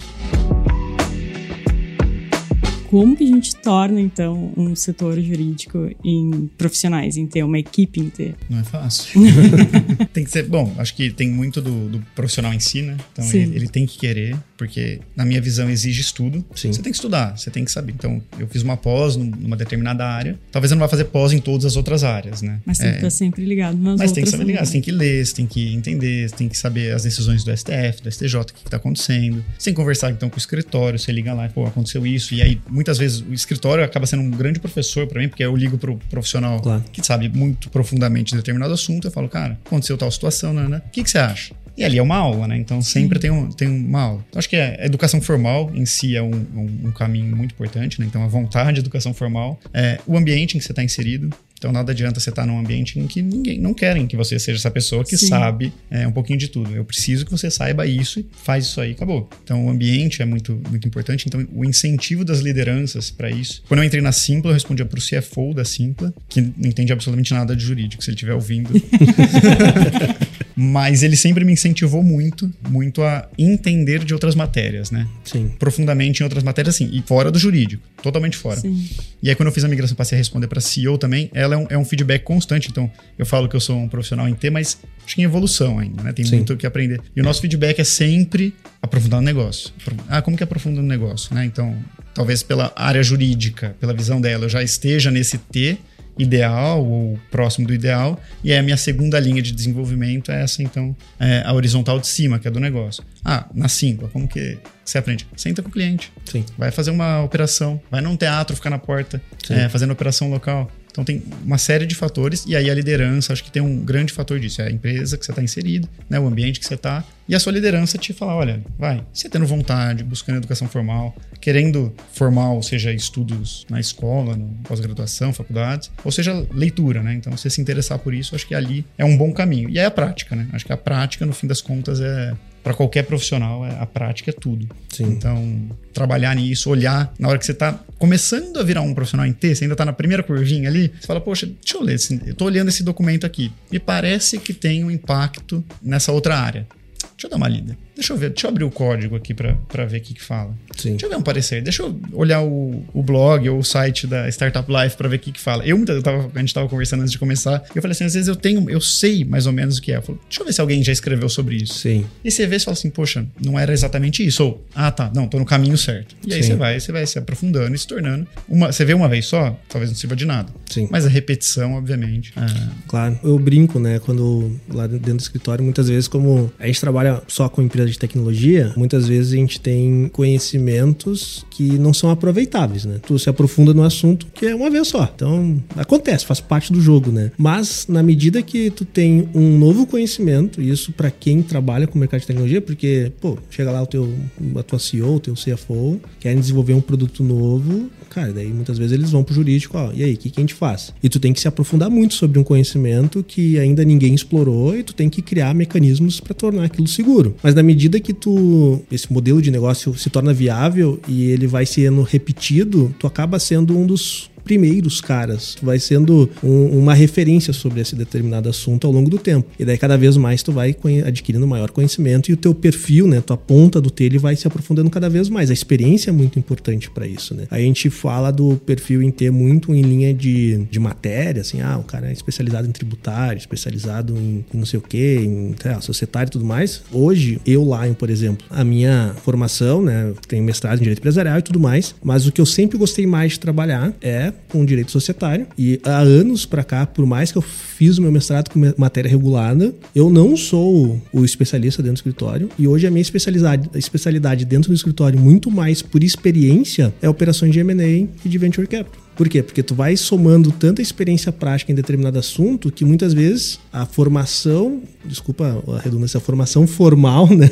[2.89, 7.99] como que a gente torna, então, um setor jurídico em profissionais, em ter uma equipe
[7.99, 8.35] em ter?
[8.49, 9.21] Não é fácil.
[10.13, 12.97] tem que ser, bom, acho que tem muito do, do profissional em si, né?
[13.11, 16.43] Então ele, ele, tem que querer, porque na minha visão exige estudo.
[16.55, 16.73] Sim.
[16.73, 17.93] Você tem que estudar, você tem que saber.
[17.93, 20.37] Então eu fiz uma pós numa determinada área.
[20.51, 22.59] Talvez eu não vá fazer pós em todas as outras áreas, né?
[22.65, 24.81] Mas tem é, que estar sempre ligado nas Mas tem que estar ligado, você tem
[24.81, 28.11] que ler, você tem que entender, você tem que saber as decisões do STF, do
[28.11, 29.43] STJ, o que está acontecendo.
[29.57, 32.41] Você tem que conversar então com o escritório, você liga lá, pô, aconteceu isso, e
[32.41, 35.77] aí muitas vezes o escritório acaba sendo um grande professor para mim, porque eu ligo
[35.77, 36.83] pro profissional claro.
[36.91, 40.67] que sabe muito profundamente de determinado assunto, eu falo, cara, aconteceu tal situação, né?
[40.67, 40.81] né?
[40.85, 41.53] O que, que você acha?
[41.77, 42.57] E ali é uma aula, né?
[42.57, 44.25] Então sempre tem, um, tem uma aula.
[44.29, 47.99] Então acho que a educação formal em si é um, um, um caminho muito importante,
[47.99, 48.07] né?
[48.07, 51.71] Então a vontade de educação formal, é o ambiente em que você está inserido, então
[51.71, 54.69] nada adianta você estar num ambiente em que ninguém não querem que você seja essa
[54.69, 55.27] pessoa que Sim.
[55.27, 56.73] sabe é, um pouquinho de tudo.
[56.75, 59.29] Eu preciso que você saiba isso e faz isso aí, acabou.
[59.43, 61.25] Então o ambiente é muito muito importante.
[61.27, 63.63] Então o incentivo das lideranças para isso.
[63.67, 66.93] Quando eu entrei na Simpla, eu respondia para o CFO da Simpla, que não entende
[66.93, 68.69] absolutamente nada de jurídico, se ele estiver ouvindo.
[70.59, 75.07] Mas ele sempre me incentivou muito, muito a entender de outras matérias, né?
[75.23, 75.51] Sim.
[75.59, 78.59] Profundamente em outras matérias, assim, e fora do jurídico, totalmente fora.
[78.59, 78.89] Sim.
[79.21, 81.57] E aí, quando eu fiz a migração, passei a responder para CEO também, ela é
[81.59, 82.69] um, é um, feedback constante.
[82.71, 85.77] Então, eu falo que eu sou um profissional em T, mas acho que em evolução
[85.77, 86.11] ainda, né?
[86.11, 86.37] Tem Sim.
[86.37, 87.01] muito o que aprender.
[87.15, 89.71] E o nosso feedback é sempre aprofundar o negócio.
[90.09, 91.45] Ah, como que aprofunda no negócio, né?
[91.45, 91.77] Então,
[92.15, 95.77] talvez pela área jurídica, pela visão dela, eu já esteja nesse T
[96.17, 98.19] ideal ou próximo do ideal.
[98.43, 102.07] E aí a minha segunda linha de desenvolvimento é essa, então, é a horizontal de
[102.07, 103.03] cima, que é do negócio.
[103.23, 105.27] Ah, na Simpla, como que você aprende?
[105.35, 106.11] Senta com o cliente.
[106.25, 106.45] Sim.
[106.57, 110.71] Vai fazer uma operação, vai num teatro, ficar na porta, é, fazendo operação local.
[110.97, 114.11] Então tem uma série de fatores e aí a liderança, acho que tem um grande
[114.11, 117.03] fator disso, é a empresa que você está inserido, né, o ambiente que você está
[117.27, 121.93] e a sua liderança te falar, olha, vai, você tendo vontade, buscando educação formal, querendo
[122.13, 127.13] formal, seja estudos na escola, pós-graduação, faculdades, ou seja leitura, né?
[127.13, 129.69] Então você se interessar por isso, acho que ali é um bom caminho.
[129.69, 130.47] E é a prática, né?
[130.53, 132.33] Acho que a prática, no fim das contas, é
[132.67, 134.67] para qualquer profissional, é, a prática é tudo.
[134.89, 135.05] Sim.
[135.05, 139.31] Então, trabalhar nisso, olhar, na hora que você está começando a virar um profissional em
[139.31, 142.21] T, você ainda está na primeira curvinha ali, você fala, poxa, deixa eu ler, esse,
[142.25, 146.67] eu estou olhando esse documento aqui, me parece que tem um impacto nessa outra área.
[147.13, 147.77] Deixa eu dar uma lida.
[147.97, 150.55] Deixa eu ver, deixa eu abrir o código aqui para ver o que, que fala.
[150.75, 150.91] Sim.
[150.91, 154.27] Deixa eu ver um parecer, deixa eu olhar o, o blog ou o site da
[154.29, 155.65] Startup Life para ver o que, que fala.
[155.65, 158.13] Eu, eu tava, a gente tava conversando antes de começar, e eu falei assim, às
[158.13, 159.97] vezes eu tenho, eu sei mais ou menos o que é.
[159.97, 161.73] Eu falo, deixa eu ver se alguém já escreveu sobre isso.
[161.73, 162.05] Sim.
[162.23, 164.43] E você vê e fala assim, poxa, não era exatamente isso.
[164.43, 166.15] Ou, ah, tá, não, tô no caminho certo.
[166.25, 166.49] E aí Sim.
[166.49, 168.27] você vai, você vai se aprofundando e se tornando.
[168.47, 170.51] Uma, você vê uma vez só, talvez não sirva de nada.
[170.69, 170.87] Sim.
[170.91, 172.33] Mas a repetição, obviamente.
[172.35, 173.19] é, Claro.
[173.23, 173.99] Eu brinco, né?
[173.99, 177.99] Quando lá dentro do escritório, muitas vezes, como a gente trabalha só com empresa de
[177.99, 182.99] tecnologia, muitas vezes a gente tem conhecimentos que não são aproveitáveis, né?
[183.05, 185.09] Tu se aprofunda no assunto que é uma vez só.
[185.13, 187.31] Então, acontece, faz parte do jogo, né?
[187.37, 191.99] Mas na medida que tu tem um novo conhecimento, isso para quem trabalha com o
[191.99, 194.13] mercado de tecnologia, porque, pô, chega lá o teu
[194.55, 198.93] a tua CEO, o teu CFO, querem desenvolver um produto novo, cara, daí muitas vezes
[198.93, 200.93] eles vão pro jurídico, ó, e aí, o que, que a gente faz?
[201.03, 204.83] E tu tem que se aprofundar muito sobre um conhecimento que ainda ninguém explorou e
[204.83, 207.35] tu tem que criar mecanismos para tornar aquilo seguro.
[207.43, 211.65] Mas na medida que tu esse modelo de negócio se torna viável e ele vai
[211.65, 215.55] sendo repetido, tu acaba sendo um dos primeiros caras.
[215.59, 219.45] Tu vai sendo um- uma referência sobre esse determinado assunto ao longo do tempo.
[219.59, 220.73] E daí cada vez mais tu vai
[221.05, 224.47] adquirindo maior conhecimento e o teu perfil, né, tua ponta do T, ele vai se
[224.47, 225.49] aprofundando cada vez mais.
[225.49, 227.43] A experiência é muito importante para isso, né?
[227.51, 231.77] A gente fala do perfil em T muito em linha de, de matéria, assim, ah,
[231.77, 235.81] o cara é especializado em tributário, especializado em, em não sei o quê, em lá,
[235.81, 236.81] societário e tudo mais.
[236.91, 241.41] Hoje, eu, Lion, por exemplo, a minha formação, né, tenho mestrado em direito empresarial e
[241.41, 245.47] tudo mais, mas o que eu sempre gostei mais de trabalhar é com direito societário.
[245.57, 249.09] E há anos pra cá, por mais que eu fiz o meu mestrado com matéria
[249.09, 252.49] regulada, eu não sou o especialista dentro do escritório.
[252.57, 257.09] E hoje a minha especialidade, a especialidade dentro do escritório, muito mais por experiência, é
[257.09, 259.06] operações de M&A e de venture capital.
[259.17, 259.41] Por quê?
[259.41, 264.81] Porque tu vai somando tanta experiência prática em determinado assunto que muitas vezes a formação,
[265.03, 267.49] desculpa a redundância, a formação formal, né,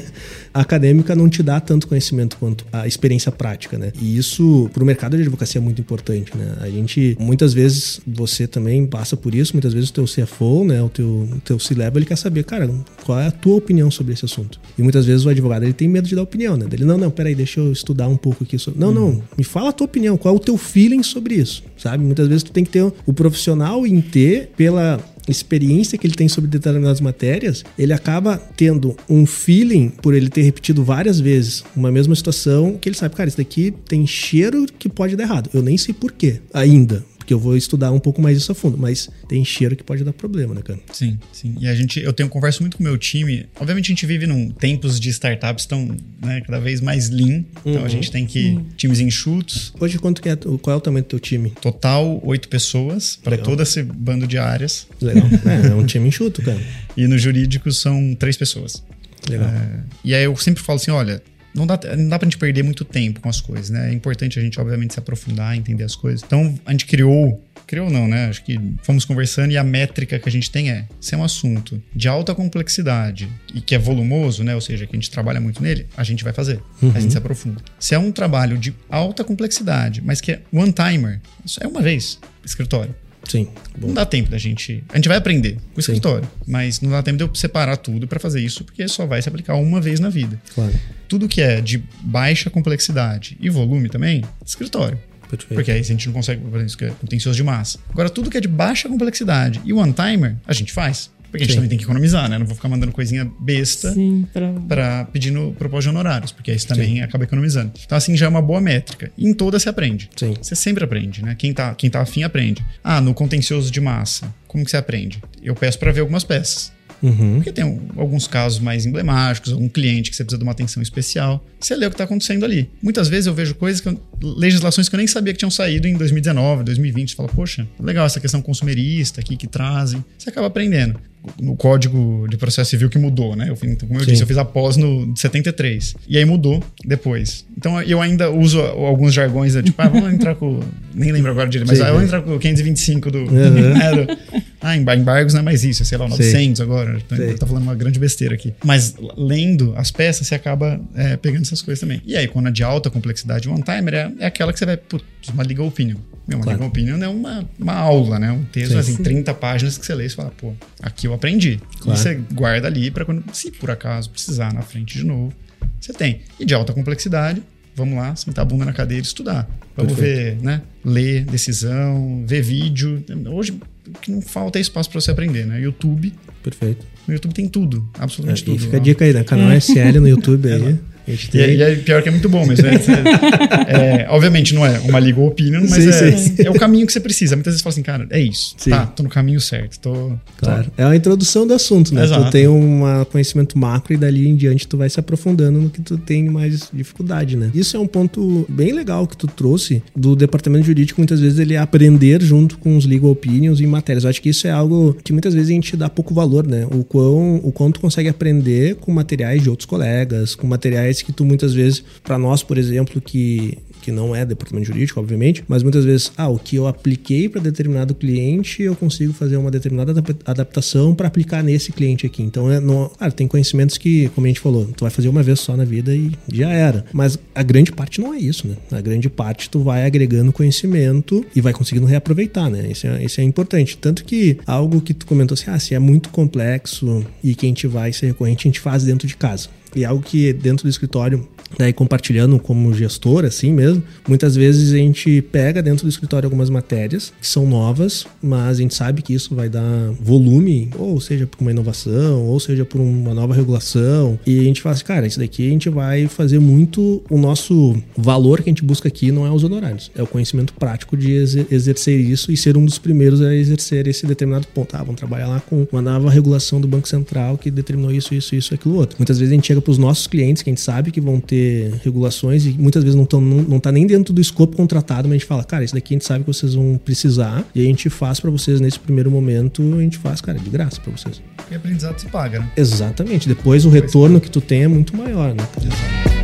[0.53, 3.91] acadêmica não te dá tanto conhecimento quanto a experiência prática, né?
[3.99, 6.55] E isso para o mercado de advocacia é muito importante, né?
[6.61, 10.81] A gente muitas vezes você também passa por isso, muitas vezes o teu CFO, né,
[10.81, 12.69] o teu o teu C-level, ele quer saber, cara,
[13.03, 14.59] qual é a tua opinião sobre esse assunto?
[14.77, 16.65] E muitas vezes o advogado ele tem medo de dar opinião, né?
[16.71, 18.79] Ele não, não, peraí, deixa eu estudar um pouco aqui sobre.
[18.79, 22.03] Não, não, me fala a tua opinião, qual é o teu feeling sobre isso, sabe?
[22.03, 26.27] Muitas vezes tu tem que ter o profissional em ter pela experiência que ele tem
[26.27, 31.91] sobre determinadas matérias, ele acaba tendo um feeling por ele ter repetido várias vezes uma
[31.91, 35.49] mesma situação, que ele sabe, cara, isso daqui tem cheiro que pode dar errado.
[35.53, 38.55] Eu nem sei por quê ainda, porque eu vou estudar um pouco mais isso a
[38.55, 40.79] fundo, mas tem cheiro que pode dar problema, né, cara?
[40.93, 41.55] Sim, sim.
[41.59, 43.47] E a gente, eu tenho converso muito com o meu time.
[43.59, 47.43] Obviamente a gente vive num tempos de startups tão, né, cada vez mais lean.
[47.65, 49.73] Então a gente tem que times enxutos.
[49.79, 51.49] Hoje, quanto que é, qual é o tamanho do teu time?
[51.59, 54.87] Total oito pessoas para todo esse bando de áreas.
[55.01, 55.27] Legal.
[55.47, 56.61] é, é um time enxuto, cara.
[56.97, 58.81] E no jurídico são três pessoas.
[59.29, 59.49] Legal.
[59.49, 61.21] É, e aí eu sempre falo assim, olha,
[61.55, 63.89] não dá, não dá pra gente perder muito tempo com as coisas, né?
[63.89, 66.21] É importante a gente, obviamente, se aprofundar, entender as coisas.
[66.21, 68.27] Então, a gente criou, criou não, né?
[68.27, 71.23] Acho que fomos conversando e a métrica que a gente tem é, se é um
[71.23, 74.53] assunto de alta complexidade e que é volumoso, né?
[74.53, 76.59] Ou seja, que a gente trabalha muito nele, a gente vai fazer.
[76.93, 77.61] A gente se aprofunda.
[77.79, 81.81] Se é um trabalho de alta complexidade, mas que é one timer, isso é uma
[81.81, 82.93] vez, escritório.
[83.27, 83.47] Sim.
[83.77, 83.87] Bom.
[83.87, 84.83] Não dá tempo da gente.
[84.89, 85.93] A gente vai aprender com o Sim.
[85.93, 89.21] escritório, mas não dá tempo de eu separar tudo pra fazer isso, porque só vai
[89.21, 90.39] se aplicar uma vez na vida.
[90.53, 90.73] Claro.
[91.07, 94.99] Tudo que é de baixa complexidade e volume também, escritório.
[95.29, 95.55] Perfeito.
[95.55, 97.79] Porque aí a gente não consegue, por exemplo, isso que é contencioso de massa.
[97.89, 101.09] Agora, tudo que é de baixa complexidade e one-timer, a gente faz.
[101.35, 101.57] Porque a gente Sim.
[101.57, 102.37] também tem que economizar, né?
[102.37, 104.53] Não vou ficar mandando coisinha besta Sim, pra...
[104.67, 107.71] para pedindo propósito de honorários, porque aí você também acaba economizando.
[107.85, 109.11] Então, assim, já é uma boa métrica.
[109.17, 110.09] E em toda se aprende.
[110.15, 110.33] Sim.
[110.41, 111.35] Você sempre aprende, né?
[111.37, 112.65] Quem tá, quem tá afim aprende.
[112.83, 115.21] Ah, no contencioso de massa, como que você aprende?
[115.43, 116.73] Eu peço para ver algumas peças.
[117.03, 117.35] Uhum.
[117.35, 117.63] Porque tem
[117.97, 121.45] alguns casos mais emblemáticos, algum cliente que você precisa de uma atenção especial.
[121.59, 122.69] Você lê o que está acontecendo ali.
[122.81, 125.87] Muitas vezes eu vejo coisas, que eu- legislações que eu nem sabia que tinham saído
[125.87, 127.09] em 2019, 2020.
[127.09, 130.03] Você fala, poxa, legal essa questão consumerista aqui que trazem.
[130.17, 130.99] Você acaba aprendendo.
[131.41, 133.49] No código de processo civil que mudou, né?
[133.49, 134.11] Eu, então, como eu Sim.
[134.11, 135.95] disse, eu fiz a pós no de 73.
[136.07, 137.45] E aí mudou depois.
[137.57, 139.61] Então eu ainda uso alguns jargões, né?
[139.63, 140.59] tipo, ah, vamos entrar com.
[140.93, 141.83] Nem lembro agora direito, mas Sim.
[141.83, 143.17] ah, vamos entrar com o 525 do.
[143.19, 143.29] Uhum.
[143.73, 144.17] né, do-
[144.61, 146.25] ah, embar- embargos não é mais isso, é, sei lá, o Sei.
[146.25, 146.97] 900 agora.
[146.97, 147.33] Então, Sei.
[147.35, 148.53] tá falando uma grande besteira aqui.
[148.63, 152.01] Mas lendo as peças, você acaba é, pegando essas coisas também.
[152.05, 154.77] E aí, quando é de alta complexidade, one timer é, é aquela que você vai,
[154.77, 155.97] putz, uma legal opinion.
[156.27, 156.57] Meu, uma Claro.
[156.57, 158.31] legal opinion é uma, uma aula, né?
[158.31, 158.77] Um texto, Sim.
[158.79, 161.59] assim, 30 páginas que você lê e você fala, pô, aqui eu aprendi.
[161.79, 161.99] Claro.
[161.99, 165.33] E você guarda ali para quando, se por acaso precisar na frente de novo,
[165.79, 166.21] você tem.
[166.39, 167.41] E de alta complexidade,
[167.75, 169.49] vamos lá, sentar a bunda na cadeira e estudar.
[169.75, 170.37] Vamos Perfeito.
[170.39, 170.61] ver, né?
[170.83, 173.03] Ler decisão, ver vídeo.
[173.31, 173.51] Hoje,
[173.87, 175.59] o que não falta é espaço para você aprender, né?
[175.61, 176.13] YouTube.
[176.41, 176.85] Perfeito.
[177.07, 178.59] No YouTube tem tudo, absolutamente É, tudo.
[178.59, 179.23] fica a dica aí, né?
[179.23, 180.79] Canal SL no YouTube aí.
[181.07, 182.65] E, é- e é pior que é muito bom mesmo.
[182.65, 182.73] né?
[183.67, 186.35] É, obviamente não é uma legal opinion, mas Sim, é, sim.
[186.45, 187.35] é o caminho que você precisa.
[187.35, 188.55] Muitas vezes você fala assim, cara, é isso.
[188.57, 188.69] Sim.
[188.71, 189.79] Tá, tô no caminho certo.
[189.79, 190.71] Tô, Claro.
[190.77, 192.03] É a introdução do assunto, né?
[192.03, 192.25] Exato.
[192.25, 195.81] Tu tem um conhecimento macro e dali em diante tu vai se aprofundando no que
[195.81, 197.49] tu tem mais dificuldade, né?
[197.53, 200.99] Isso é um ponto bem legal que tu trouxe do departamento jurídico.
[200.99, 204.03] Muitas vezes ele é aprender junto com os legal opinions em matérias.
[204.03, 206.67] Eu acho que isso é algo que muitas vezes a gente dá pouco valor, né?
[206.71, 211.11] O quão, o quão tu consegue aprender com materiais de outros colegas, com materiais que
[211.11, 215.61] tu muitas vezes, para nós, por exemplo, que que não é departamento jurídico, obviamente, mas
[215.61, 219.91] muitas vezes, ah, o que eu apliquei para determinado cliente, eu consigo fazer uma determinada
[219.91, 222.23] adap- adaptação para aplicar nesse cliente aqui.
[222.23, 225.21] Então, é no, claro, tem conhecimentos que, como a gente falou, tu vai fazer uma
[225.21, 226.83] vez só na vida e já era.
[226.91, 228.55] Mas a grande parte não é isso, né?
[228.71, 232.67] A grande parte tu vai agregando conhecimento e vai conseguindo reaproveitar, né?
[232.71, 233.77] Isso é, isso é importante.
[233.77, 237.49] Tanto que algo que tu comentou assim, ah, se é muito complexo e que a
[237.49, 239.47] gente vai ser recorrente, a gente faz dentro de casa.
[239.75, 244.77] E algo que dentro do escritório, daí compartilhando como gestor, assim mesmo, muitas vezes a
[244.77, 249.13] gente pega dentro do escritório algumas matérias que são novas, mas a gente sabe que
[249.13, 254.19] isso vai dar volume, ou seja, por uma inovação, ou seja, por uma nova regulação.
[254.25, 257.03] E a gente fala assim, cara, isso daqui a gente vai fazer muito.
[257.09, 260.53] O nosso valor que a gente busca aqui não é os honorários, é o conhecimento
[260.53, 264.75] prático de exer- exercer isso e ser um dos primeiros a exercer esse determinado ponto.
[264.75, 268.35] Ah, vamos trabalhar lá com uma nova regulação do Banco Central que determinou isso, isso,
[268.35, 268.97] isso, aquilo outro.
[268.99, 271.19] Muitas vezes a gente chega para os nossos clientes, que a gente sabe que vão
[271.19, 271.44] ter
[271.83, 275.15] regulações e muitas vezes não, tão, não, não tá nem dentro do escopo contratado, mas
[275.15, 277.63] a gente fala, cara, isso daqui a gente sabe que vocês vão precisar e a
[277.63, 281.21] gente faz para vocês nesse primeiro momento, a gente faz, cara, de graça para vocês.
[281.49, 282.51] E aprendizado se paga, né?
[282.57, 283.27] Exatamente.
[283.27, 285.47] Depois o retorno que tu tem é muito maior, né?
[285.53, 286.15] cara?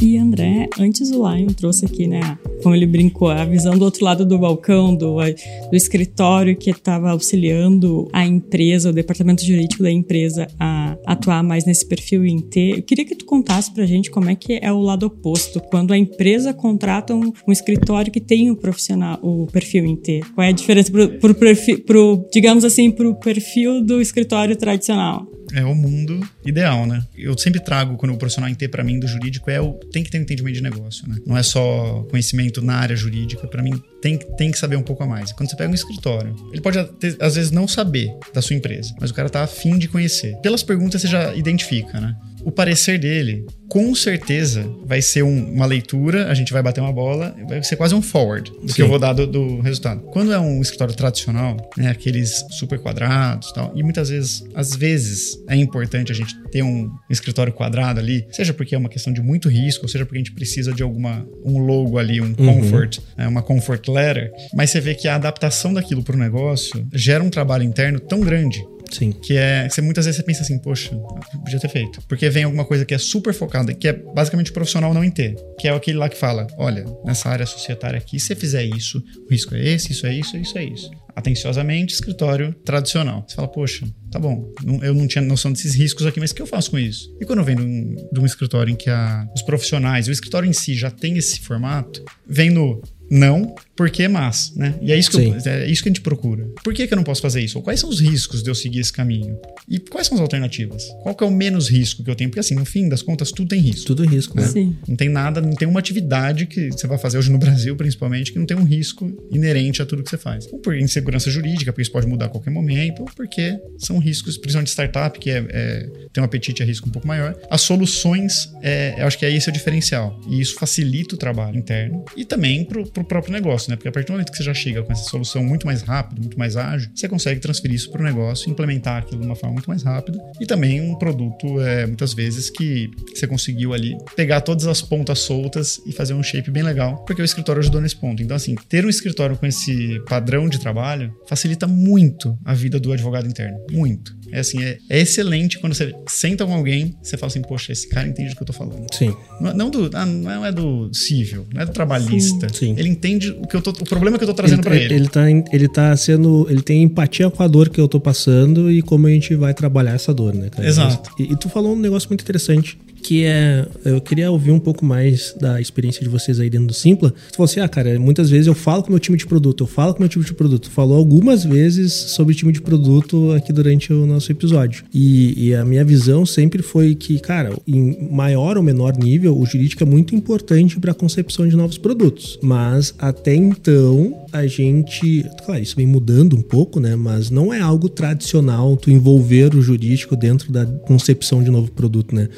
[0.00, 4.04] E André, antes o Lion trouxe aqui, né, como ele brincou, a visão do outro
[4.04, 9.90] lado do balcão, do, do escritório que estava auxiliando a empresa, o departamento jurídico da
[9.90, 12.78] empresa a atuar mais nesse perfil em T.
[12.78, 15.92] Eu queria que tu contasse pra gente como é que é o lado oposto, quando
[15.92, 20.20] a empresa contrata um, um escritório que tem o profissional, o perfil em T.
[20.34, 25.26] Qual é a diferença pro, pro perfil, pro, digamos assim, pro perfil do escritório tradicional?
[25.54, 27.02] É o mundo ideal, né?
[27.16, 30.02] Eu sempre trago, quando o profissional em T pra mim do jurídico, é o tem
[30.02, 31.16] que ter um entendimento de negócio, né?
[31.26, 35.02] Não é só conhecimento na área jurídica, pra mim tem, tem que saber um pouco
[35.02, 35.32] a mais.
[35.32, 38.94] Quando você pega um escritório, ele pode até, às vezes não saber da sua empresa,
[39.00, 40.36] mas o cara tá afim de conhecer.
[40.42, 42.14] Pelas perguntas você já identifica, né?
[42.44, 46.92] O parecer dele, com certeza, vai ser um- uma leitura, a gente vai bater uma
[46.92, 48.82] bola, vai ser quase um forward do que Sim.
[48.82, 50.00] eu vou dar do, do resultado.
[50.12, 54.74] Quando é um escritório tradicional, né, aqueles super quadrados e tal, e muitas vezes, às
[54.74, 59.12] vezes, é importante a gente ter um escritório quadrado ali, seja porque é uma questão
[59.12, 62.32] de muito risco, ou seja porque a gente precisa de alguma um logo ali, um
[62.34, 66.86] comfort, né, uma comfort letter, mas você vê que a adaptação daquilo para o negócio
[66.94, 69.12] gera um trabalho interno tão grande Sim.
[69.12, 70.96] que é você muitas vezes você pensa assim, poxa,
[71.44, 72.00] podia ter feito.
[72.08, 75.10] Porque vem alguma coisa que é super focada, que é basicamente o profissional não em
[75.10, 78.64] ter, que é aquele lá que fala, olha, nessa área societária aqui, se você fizer
[78.64, 80.90] isso, o risco é esse, isso é isso, isso é isso.
[81.14, 83.24] Atenciosamente, escritório tradicional.
[83.26, 86.40] Você fala, poxa, tá bom, eu não tinha noção desses riscos aqui, mas o que
[86.42, 87.14] eu faço com isso?
[87.20, 90.48] E quando venho de um, de um escritório em que a- os profissionais, o escritório
[90.48, 94.74] em si já tem esse formato, vem no não, porque é mas, né?
[94.82, 95.48] E é isso, que eu- Sim.
[95.48, 96.44] é isso que a gente procura.
[96.64, 97.56] Por que, que eu não posso fazer isso?
[97.58, 99.38] Ou quais são os riscos de eu seguir esse caminho?
[99.68, 100.84] E quais são as alternativas?
[101.04, 102.28] Qual que é o menos risco que eu tenho?
[102.28, 103.86] Porque assim, no fim das contas, tudo tem risco.
[103.86, 104.46] Tudo risco, né?
[104.48, 104.76] Sim.
[104.88, 108.32] Não tem nada, não tem uma atividade que você vai fazer hoje no Brasil, principalmente,
[108.32, 110.46] que não tem um risco inerente a tudo que você faz.
[110.52, 114.36] Ou por insegurança jurídica, porque isso pode mudar a qualquer momento, ou porque são riscos,
[114.36, 117.36] principalmente startup, que é, é- tem um apetite a risco um pouco maior.
[117.48, 120.20] As soluções, é, eu acho que é esse o diferencial.
[120.28, 123.76] E isso facilita o trabalho interno e também pro, pro próprio negócio, né?
[123.76, 126.20] Porque a partir do momento que você já chega com essa solução muito mais rápido,
[126.20, 129.54] muito mais ágil, você consegue transferir isso para o negócio, implementar aquilo de uma forma
[129.54, 134.40] muito mais rápida e também um produto, é, muitas vezes, que você conseguiu ali pegar
[134.40, 137.96] todas as pontas soltas e fazer um shape bem legal, porque o escritório ajudou nesse
[137.96, 138.22] ponto.
[138.22, 142.92] Então, assim, ter um escritório com esse padrão de trabalho facilita muito a vida do
[142.92, 143.58] advogado interno.
[143.70, 144.17] Muito.
[144.32, 147.88] É assim, é, é excelente quando você senta com alguém, você fala assim, poxa, esse
[147.88, 148.86] cara entende do que eu tô falando.
[148.92, 149.14] Sim.
[149.40, 152.48] Não, não do, ah, não é do civil, não é do trabalhista.
[152.52, 152.74] Sim.
[152.76, 154.94] Ele entende o que eu tô, o problema que eu tô trazendo pra ele.
[154.94, 156.46] Ele tá, ele tá sendo.
[156.50, 159.54] Ele tem empatia com a dor que eu tô passando e como a gente vai
[159.54, 160.66] trabalhar essa dor, né, cara?
[160.66, 161.10] Exato.
[161.18, 163.66] E, e tu falou um negócio muito interessante, que é.
[163.84, 167.10] Eu queria ouvir um pouco mais da experiência de vocês aí dentro do Simpla.
[167.10, 169.66] Você falou assim, ah, cara, muitas vezes eu falo com meu time de produto, eu
[169.66, 170.70] falo com meu time de produto.
[170.70, 174.84] Falou algumas vezes sobre time de produto aqui durante o nosso episódio.
[174.92, 179.46] E, e a minha visão sempre foi que, cara, em maior ou menor nível, o
[179.46, 182.38] jurídico é muito importante para a concepção de novos produtos.
[182.42, 185.24] Mas até então, a gente.
[185.44, 186.96] Claro, isso vem mudando um pouco, né?
[186.96, 192.14] Mas não é algo tradicional tu envolver o jurídico dentro da concepção de novo produto,
[192.14, 192.28] né?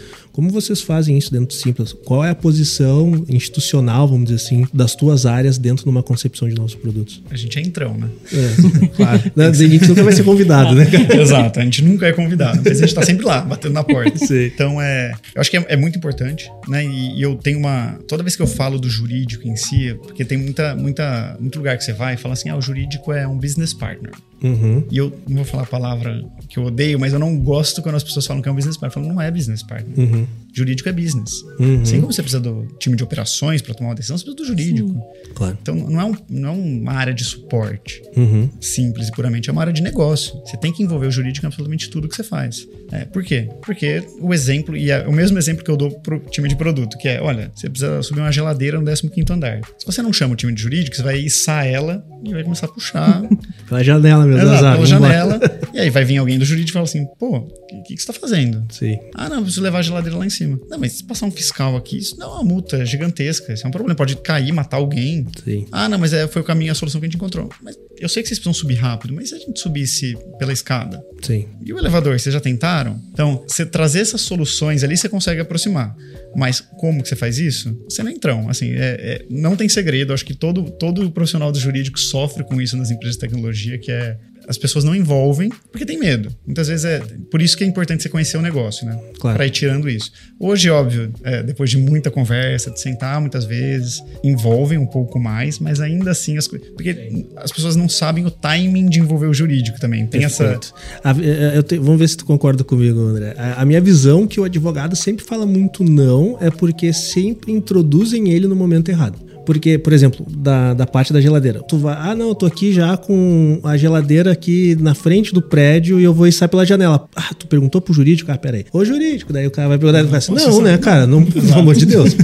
[0.40, 1.92] Como vocês fazem isso dentro do Simples?
[1.92, 6.48] Qual é a posição institucional, vamos dizer assim, das tuas áreas dentro de uma concepção
[6.48, 7.22] de novos produtos?
[7.30, 8.08] A gente é entrão, né?
[8.32, 9.20] É, claro.
[9.36, 10.86] a gente nunca vai ser convidado, né?
[11.20, 14.16] Exato, a gente nunca é convidado, mas a gente tá sempre lá, batendo na porta.
[14.26, 14.46] Sim.
[14.46, 16.86] Então, é, eu acho que é, é muito importante, né?
[16.86, 17.98] E, e, eu tenho uma...
[18.08, 21.76] Toda vez que eu falo do jurídico em si, porque tem muita, muita, muito lugar
[21.76, 24.12] que você vai e fala assim, ah, o jurídico é um business partner.
[24.42, 24.84] Uhum.
[24.90, 27.94] E eu não vou falar a palavra que eu odeio, mas eu não gosto quando
[27.94, 29.02] as pessoas falam que é um business partner.
[29.02, 29.98] Eu falo, não é business partner.
[29.98, 30.26] Uhum.
[30.52, 31.42] Jurídico é business.
[31.58, 31.82] Uhum.
[31.82, 34.46] Assim como você precisa do time de operações para tomar uma decisão, você precisa do
[34.46, 34.88] jurídico.
[34.88, 35.32] Sim.
[35.34, 35.58] Claro.
[35.60, 38.48] Então não é, um, não é uma área de suporte uhum.
[38.60, 40.40] simples e puramente, é uma área de negócio.
[40.44, 42.66] Você tem que envolver o jurídico em absolutamente tudo que você faz.
[42.92, 43.48] É, por quê?
[43.62, 46.98] Porque o exemplo, e é o mesmo exemplo que eu dou pro time de produto,
[46.98, 49.60] que é, olha, você precisa subir uma geladeira no 15 andar.
[49.78, 52.66] Se você não chama o time de jurídico, você vai içar ela e vai começar
[52.66, 53.22] a puxar.
[53.68, 54.42] pela janela mesmo.
[54.42, 55.40] Exato, pela janela.
[55.72, 58.06] e aí vai vir alguém do jurídico e fala assim, pô, o que, que, você
[58.06, 58.64] tá fazendo?
[58.70, 58.98] Sim.
[59.14, 60.39] Ah, não, preciso levar a geladeira lá em cima.
[60.46, 63.52] Não, mas se passar um fiscal aqui, isso não é uma multa gigantesca.
[63.52, 63.94] Isso é um problema.
[63.94, 65.26] Pode cair, matar alguém.
[65.44, 65.66] Sim.
[65.70, 67.48] Ah, não, mas é, foi o caminho, a solução que a gente encontrou.
[67.62, 71.02] Mas eu sei que vocês precisam subir rápido, mas se a gente subisse pela escada?
[71.22, 71.48] Sim.
[71.64, 73.00] E o elevador, vocês já tentaram?
[73.12, 75.94] Então, você trazer essas soluções ali, você consegue aproximar.
[76.34, 77.76] Mas como que você faz isso?
[77.88, 78.48] Você não é entrão.
[78.48, 80.12] Assim, é, é, não tem segredo.
[80.12, 83.90] Acho que todo, todo profissional do jurídico sofre com isso nas empresas de tecnologia, que
[83.90, 84.16] é
[84.48, 86.34] as pessoas não envolvem porque tem medo.
[86.46, 88.98] Muitas vezes é por isso que é importante você conhecer o negócio, né?
[89.18, 89.36] Claro.
[89.36, 90.10] Para ir tirando isso.
[90.38, 95.58] Hoje, óbvio, é, depois de muita conversa, de sentar muitas vezes, envolvem um pouco mais,
[95.58, 96.68] mas ainda assim as coisas.
[96.70, 100.06] Porque as pessoas não sabem o timing de envolver o jurídico também.
[100.06, 100.74] Tem Perfeito.
[101.02, 101.20] essa.
[101.22, 101.78] É, é, te...
[101.78, 103.34] vamos ver se tu concorda comigo, André.
[103.36, 108.30] A, a minha visão que o advogado sempre fala muito não é porque sempre introduzem
[108.30, 109.29] ele no momento errado.
[109.44, 111.62] Porque, por exemplo, da, da parte da geladeira.
[111.62, 115.42] Tu vai, ah, não, eu tô aqui já com a geladeira aqui na frente do
[115.42, 117.08] prédio e eu vou sair pela janela.
[117.14, 118.30] Ah, tu perguntou pro jurídico?
[118.30, 118.64] Ah, peraí.
[118.72, 119.32] Ô, jurídico.
[119.32, 121.06] Daí o cara vai perguntar e vai assim, não, né, cara?
[121.06, 122.16] Não, pelo amor de Deus.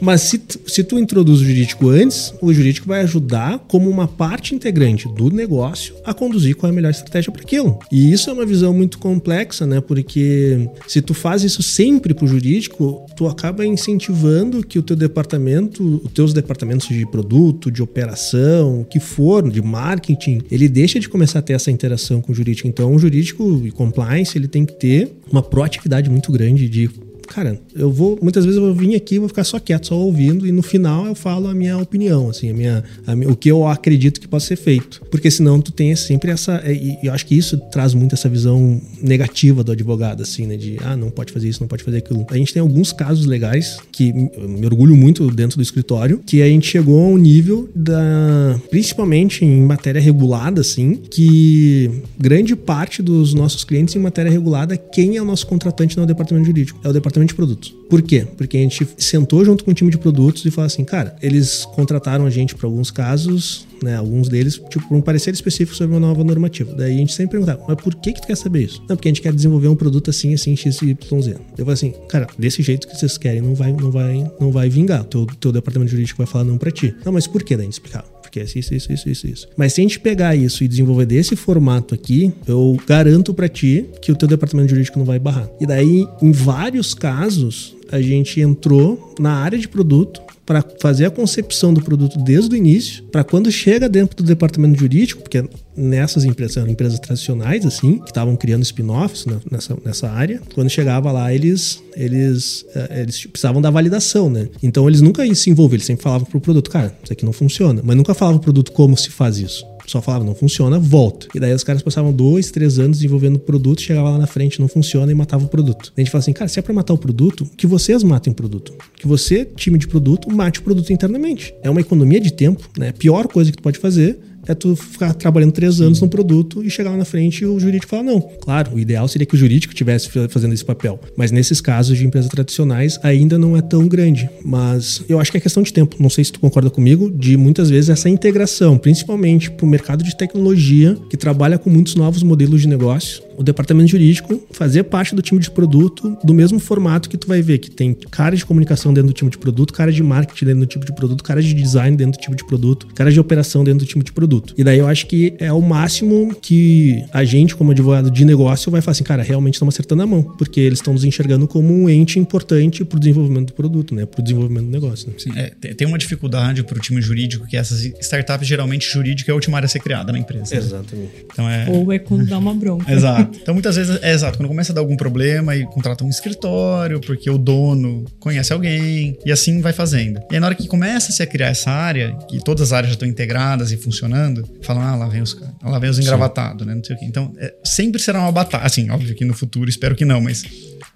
[0.00, 4.54] Mas se, se tu introduz o jurídico antes, o jurídico vai ajudar como uma parte
[4.54, 7.78] integrante do negócio a conduzir qual é a melhor estratégia para aquilo.
[7.92, 9.80] E isso é uma visão muito complexa, né?
[9.80, 16.00] Porque se tu faz isso sempre pro jurídico, tu acaba incentivando que o teu departamento,
[16.02, 16.59] os teus departamentos
[16.94, 21.54] de produto, de operação, o que for, de marketing, ele deixa de começar a ter
[21.54, 22.68] essa interação com o jurídico.
[22.68, 26.90] Então, o jurídico e compliance, ele tem que ter uma proatividade muito grande de
[27.30, 30.44] cara, eu vou, muitas vezes eu vou vir aqui, vou ficar só quieto, só ouvindo,
[30.46, 33.68] e no final eu falo a minha opinião, assim, a minha, a o que eu
[33.68, 35.00] acredito que pode ser feito.
[35.10, 38.28] Porque senão tu tem sempre essa, é, e eu acho que isso traz muito essa
[38.28, 41.98] visão negativa do advogado, assim, né, de, ah, não pode fazer isso, não pode fazer
[41.98, 42.26] aquilo.
[42.28, 46.46] A gente tem alguns casos legais que me orgulho muito dentro do escritório, que a
[46.46, 53.32] gente chegou a um nível da, principalmente em matéria regulada, assim, que grande parte dos
[53.34, 56.80] nossos clientes em matéria regulada, quem é o nosso contratante não é o departamento jurídico,
[56.82, 57.74] é o departamento departamento de produtos.
[57.88, 58.26] Por quê?
[58.36, 61.64] Porque a gente sentou junto com o time de produtos e falou assim, cara, eles
[61.74, 65.94] contrataram a gente para alguns casos, né, alguns deles, tipo, por um parecer específico sobre
[65.94, 66.72] uma nova normativa.
[66.74, 68.80] Daí a gente sempre perguntava, mas por que que tu quer saber isso?
[68.88, 71.30] Não, porque a gente quer desenvolver um produto assim, assim, x, y, z.
[71.32, 74.68] Eu falei assim, cara, desse jeito que vocês querem, não vai, não vai, não vai
[74.68, 75.04] vingar.
[75.04, 76.94] Teu, teu departamento jurídico vai falar não para ti.
[77.04, 77.56] Não, mas por que?
[77.56, 79.48] Daí a gente explicava é isso, isso, isso, isso, isso.
[79.56, 83.86] Mas se a gente pegar isso e desenvolver desse formato aqui, eu garanto para ti
[84.00, 85.48] que o teu departamento jurídico não vai barrar.
[85.60, 91.10] E daí, em vários casos, a gente entrou na área de produto para fazer a
[91.10, 95.44] concepção do produto desde o início, para quando chega dentro do departamento jurídico, porque
[95.80, 101.32] nessas empresas, empresas tradicionais assim, que estavam criando spin-offs nessa, nessa área, quando chegava lá
[101.32, 104.48] eles eles eh, eles precisavam da validação, né?
[104.62, 107.32] Então eles nunca iam se envolver, eles sempre falavam pro produto, cara, isso aqui não
[107.32, 111.26] funciona, mas nunca falavam pro produto como se faz isso só falava, não funciona, volta.
[111.34, 114.60] E daí os caras passavam dois, três anos desenvolvendo o produto, chegava lá na frente,
[114.60, 115.92] não funciona e matava o produto.
[115.96, 118.36] A gente fala assim, cara, se é pra matar o produto, que vocês matem o
[118.36, 118.72] produto.
[118.96, 121.52] Que você, time de produto, mate o produto internamente.
[121.62, 122.90] É uma economia de tempo, né?
[122.90, 124.18] A pior coisa que tu pode fazer
[124.50, 127.58] é tu ficar trabalhando três anos num produto e chegar lá na frente e o
[127.58, 128.20] jurídico falar não.
[128.20, 132.06] Claro, o ideal seria que o jurídico tivesse fazendo esse papel, mas nesses casos de
[132.06, 134.28] empresas tradicionais ainda não é tão grande.
[134.44, 135.96] Mas eu acho que é questão de tempo.
[135.98, 140.02] Não sei se tu concorda comigo, de muitas vezes essa integração, principalmente para o mercado
[140.02, 145.14] de tecnologia que trabalha com muitos novos modelos de negócio o departamento jurídico fazer parte
[145.14, 148.44] do time de produto do mesmo formato que tu vai ver que tem cara de
[148.44, 151.40] comunicação dentro do time de produto, cara de marketing dentro do tipo de produto, cara
[151.40, 154.39] de design dentro do tipo de produto, cara de operação dentro do time de produto.
[154.56, 158.70] E daí eu acho que é o máximo que a gente, como advogado de negócio,
[158.70, 161.72] vai falar assim, cara, realmente estamos acertando a mão, porque eles estão nos enxergando como
[161.72, 164.06] um ente importante para o desenvolvimento do produto, né?
[164.06, 165.08] Para o desenvolvimento do negócio.
[165.08, 165.14] Né?
[165.18, 169.32] Sim, é, tem uma dificuldade para o time jurídico que essas startups geralmente jurídica é
[169.32, 170.54] a última área a ser criada na empresa.
[170.54, 170.60] Né?
[170.60, 171.26] Exatamente.
[171.32, 171.66] Então é...
[171.68, 172.90] Ou é quando dá uma bronca.
[172.92, 173.38] exato.
[173.40, 177.00] Então muitas vezes é exato, quando começa a dar algum problema e contrata um escritório
[177.00, 180.20] porque o dono conhece alguém e assim vai fazendo.
[180.30, 182.90] E aí na hora que começa -se a criar essa área, que todas as áreas
[182.90, 184.29] já estão integradas e funcionando,
[184.62, 186.74] falam, ah, lá vem os caras, lá vem os engravatados, né?
[186.74, 187.04] Não sei o quê.
[187.04, 188.64] Então é, sempre será uma batalha.
[188.64, 190.44] Assim, óbvio que no futuro espero que não, mas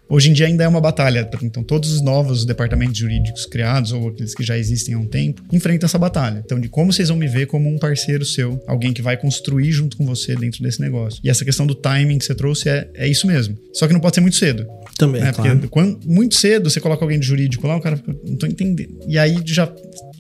[0.07, 1.29] Hoje em dia ainda é uma batalha.
[1.43, 5.43] Então, todos os novos departamentos jurídicos criados, ou aqueles que já existem há um tempo,
[5.51, 6.43] enfrentam essa batalha.
[6.45, 9.73] Então, de como vocês vão me ver como um parceiro seu, alguém que vai construir
[9.73, 11.21] junto com você dentro desse negócio.
[11.25, 13.57] E essa questão do timing que você trouxe é, é isso mesmo.
[13.73, 14.67] Só que não pode ser muito cedo.
[14.97, 15.21] Também.
[15.21, 15.33] Né?
[15.33, 15.51] Claro.
[15.53, 18.47] Porque quando, muito cedo você coloca alguém de jurídico lá, o cara fica, não tô
[18.47, 19.01] entendendo.
[19.09, 19.71] E aí já,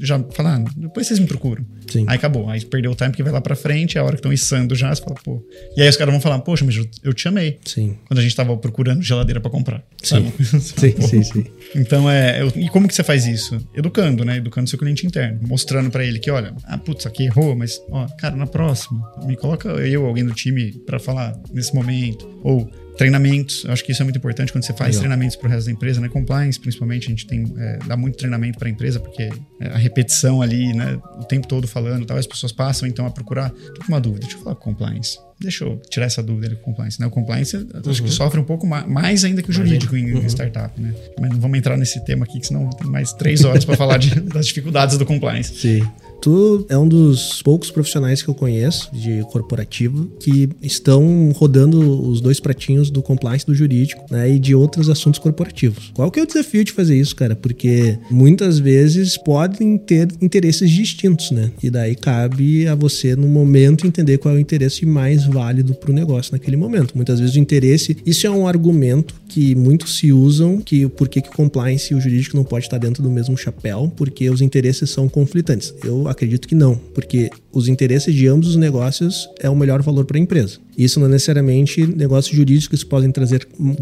[0.01, 1.65] já fala, ah, depois vocês me procuram.
[1.91, 2.05] Sim.
[2.09, 2.49] Aí acabou.
[2.49, 4.75] Aí perdeu o time que vai lá pra frente, é a hora que estão içando
[4.75, 5.43] já, você fala, pô.
[5.77, 7.59] E aí os caras vão falar, poxa, mas eu, te amei.
[7.65, 7.97] Sim.
[8.07, 9.85] Quando a gente tava procurando geladeira para comprar.
[10.03, 10.33] Sim.
[10.61, 11.45] sim, sim, sim.
[11.77, 12.43] Então é.
[12.43, 13.57] Eu, e como que você faz isso?
[13.75, 14.39] Educando, né?
[14.39, 15.39] Educando seu cliente interno.
[15.47, 19.37] Mostrando para ele que, olha, ah, putz, aqui errou, mas, ó, cara, na próxima, me
[19.37, 22.29] coloca eu, alguém do time, para falar nesse momento.
[22.43, 25.01] Ou Treinamentos, eu acho que isso é muito importante quando você faz Legal.
[25.01, 26.09] treinamentos para o resto da empresa, né?
[26.09, 29.31] Compliance, principalmente, a gente tem é, dá muito treinamento para a empresa, porque
[29.61, 31.01] é, a repetição ali, né?
[31.19, 33.51] O tempo todo falando, tal, as pessoas passam então a procurar.
[33.51, 35.19] Tô com uma dúvida, deixa eu falar com compliance.
[35.41, 37.01] Deixa eu tirar essa dúvida ali com compliance.
[37.01, 37.07] Né?
[37.07, 37.69] O compliance uhum.
[37.87, 38.15] acho que uhum.
[38.15, 40.27] sofre um pouco mais, ainda que o jurídico em, uhum.
[40.27, 40.95] startup, né?
[41.21, 43.99] Mas não vamos entrar nesse tema aqui, que senão tem mais três horas para falar
[43.99, 45.55] de, das dificuldades do compliance.
[45.55, 45.83] Sim.
[46.25, 52.19] Tu é um dos poucos profissionais que eu conheço de corporativo que estão rodando os
[52.19, 55.93] dois pratinhos do compliance do jurídico né, e de outros assuntos corporativos.
[55.93, 57.37] Qual que é o desafio de fazer isso, cara?
[57.37, 61.51] Porque muitas vezes podem ter interesses distintos, né?
[61.63, 65.91] E daí cabe a você, no momento, entender qual é o interesse mais válido para
[65.91, 66.95] o negócio naquele momento.
[66.95, 71.21] Muitas vezes o interesse, isso é um argumento que muitos se usam, que por que,
[71.21, 74.89] que compliance e o jurídico não pode estar dentro do mesmo chapéu, porque os interesses
[74.89, 75.75] são conflitantes.
[75.85, 80.05] Eu acredito que não, porque os interesses de ambos os negócios é o melhor valor
[80.05, 80.59] para a empresa.
[80.77, 83.75] Isso não é necessariamente negócios jurídicos que podem trazer um,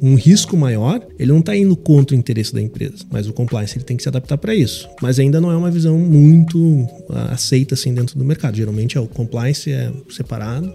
[0.00, 3.76] um risco maior, ele não está indo contra o interesse da empresa, mas o compliance
[3.76, 4.88] ele tem que se adaptar para isso.
[5.02, 6.86] Mas ainda não é uma visão muito
[7.30, 8.56] aceita assim dentro do mercado.
[8.56, 10.72] Geralmente é o compliance é separado,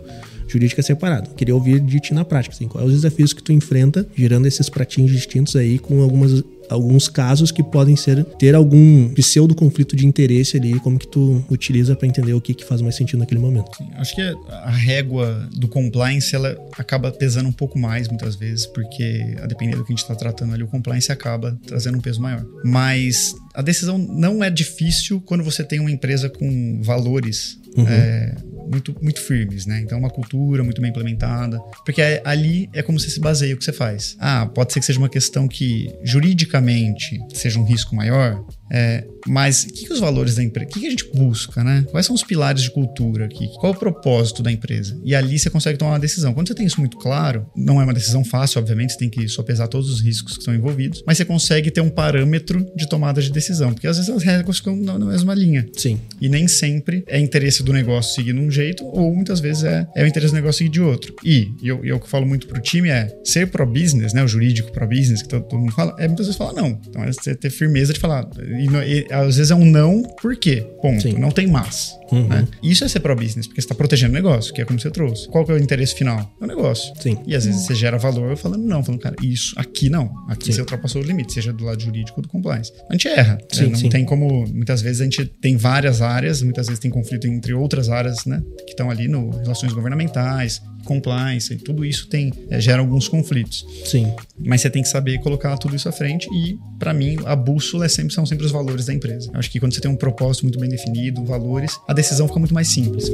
[0.48, 1.30] jurídica é separado.
[1.32, 4.70] Queria ouvir de ti na prática, assim, quais os desafios que tu enfrenta gerando esses
[4.70, 10.06] pratinhos distintos aí com algumas alguns casos que podem ser ter algum pseudo conflito de
[10.06, 13.40] interesse ali, como que tu utiliza para entender o que, que faz mais sentido naquele
[13.42, 13.76] momento.
[13.78, 18.66] Sim, acho que a régua do compliance ela acaba pesando um pouco mais muitas vezes,
[18.66, 22.02] porque a depender do que a gente está tratando ali, o compliance acaba trazendo um
[22.02, 22.46] peso maior.
[22.64, 27.88] Mas a decisão não é difícil quando você tem uma empresa com valores uhum.
[27.88, 28.36] é,
[28.70, 29.82] muito, muito firmes, né?
[29.82, 31.60] Então, uma cultura muito bem implementada.
[31.86, 34.16] Porque é, ali é como você se baseia o que você faz.
[34.20, 39.64] Ah, pode ser que seja uma questão que juridicamente seja um risco maior, é, mas
[39.64, 41.86] o que, que, os valores da empresa, o que, que, a gente busca, né?
[41.90, 43.48] Quais são os pilares de cultura aqui?
[43.60, 45.00] Qual é o propósito da empresa?
[45.04, 46.34] E ali você consegue tomar uma decisão.
[46.34, 49.28] Quando você tem isso muito claro, não é uma decisão fácil, obviamente, você tem que
[49.28, 53.22] sopesar todos os riscos que estão envolvidos, mas você consegue ter um parâmetro de tomada
[53.22, 55.66] de decisão, porque às vezes as regras ficam na, na mesma linha.
[55.76, 56.00] Sim.
[56.20, 59.88] E nem sempre é interesse do negócio seguir de um jeito, ou muitas vezes é,
[59.96, 61.16] é o interesse do negócio seguir de outro.
[61.24, 64.24] E, e eu, eu que falo muito pro time é ser pro-business, né?
[64.24, 66.80] O jurídico pro-business, que todo, todo, mundo fala, é muitas vezes falar não.
[66.88, 68.28] Então é você ter firmeza de falar.
[68.58, 70.66] E, e às vezes é um não, por quê?
[70.82, 71.02] Ponto.
[71.02, 71.14] Sim.
[71.14, 71.98] Não tem mas.
[72.12, 72.28] Uhum.
[72.28, 72.48] Né?
[72.62, 75.28] Isso é ser pro-business, porque você está protegendo o negócio, que é como você trouxe.
[75.28, 76.20] Qual que é o interesse final?
[76.40, 76.94] É o negócio.
[77.00, 77.18] Sim.
[77.26, 80.12] E às vezes você gera valor falando não, falando, cara, isso aqui não.
[80.28, 80.52] Aqui sim.
[80.54, 82.72] você ultrapassou o limite, seja do lado jurídico ou do compliance.
[82.90, 83.36] A gente erra.
[83.36, 83.40] Né?
[83.52, 83.70] Sim, né?
[83.70, 83.90] Não sim.
[83.90, 84.46] tem como.
[84.48, 88.42] Muitas vezes a gente tem várias áreas, muitas vezes tem conflito entre outras áreas, né?
[88.66, 93.66] Que estão ali no relações governamentais, compliance, tudo isso tem é, gera alguns conflitos.
[93.86, 94.14] Sim.
[94.38, 97.86] Mas você tem que saber colocar tudo isso à frente e, para mim, a bússola
[97.86, 99.30] é sempre, são sempre os valores da empresa.
[99.34, 102.40] Eu acho que quando você tem um propósito muito bem definido, valores, a decisão fica
[102.40, 103.12] muito mais simples.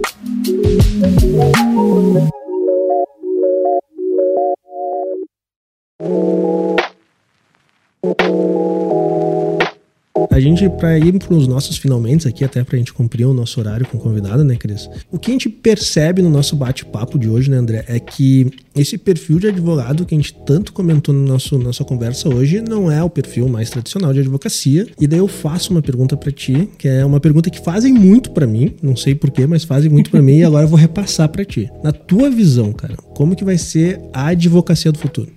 [10.41, 13.59] Gente, para ir para os nossos finalmente aqui, até para a gente cumprir o nosso
[13.59, 14.89] horário com o convidado, né, Cris?
[15.11, 18.97] O que a gente percebe no nosso bate-papo de hoje, né, André, é que esse
[18.97, 23.03] perfil de advogado que a gente tanto comentou no nosso nossa conversa hoje não é
[23.03, 24.87] o perfil mais tradicional de advocacia.
[24.99, 28.31] E daí eu faço uma pergunta para ti, que é uma pergunta que fazem muito
[28.31, 31.29] para mim, não sei porquê, mas fazem muito para mim e agora eu vou repassar
[31.29, 31.69] para ti.
[31.83, 35.31] Na tua visão, cara, como que vai ser a advocacia do futuro?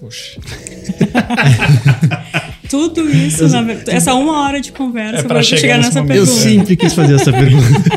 [0.00, 0.40] Poxa.
[2.70, 6.16] Tudo isso, na, essa uma hora de conversa É pra chegar chegar nessa momento.
[6.16, 6.48] Eu pergunta.
[6.48, 7.90] sempre quis fazer essa pergunta.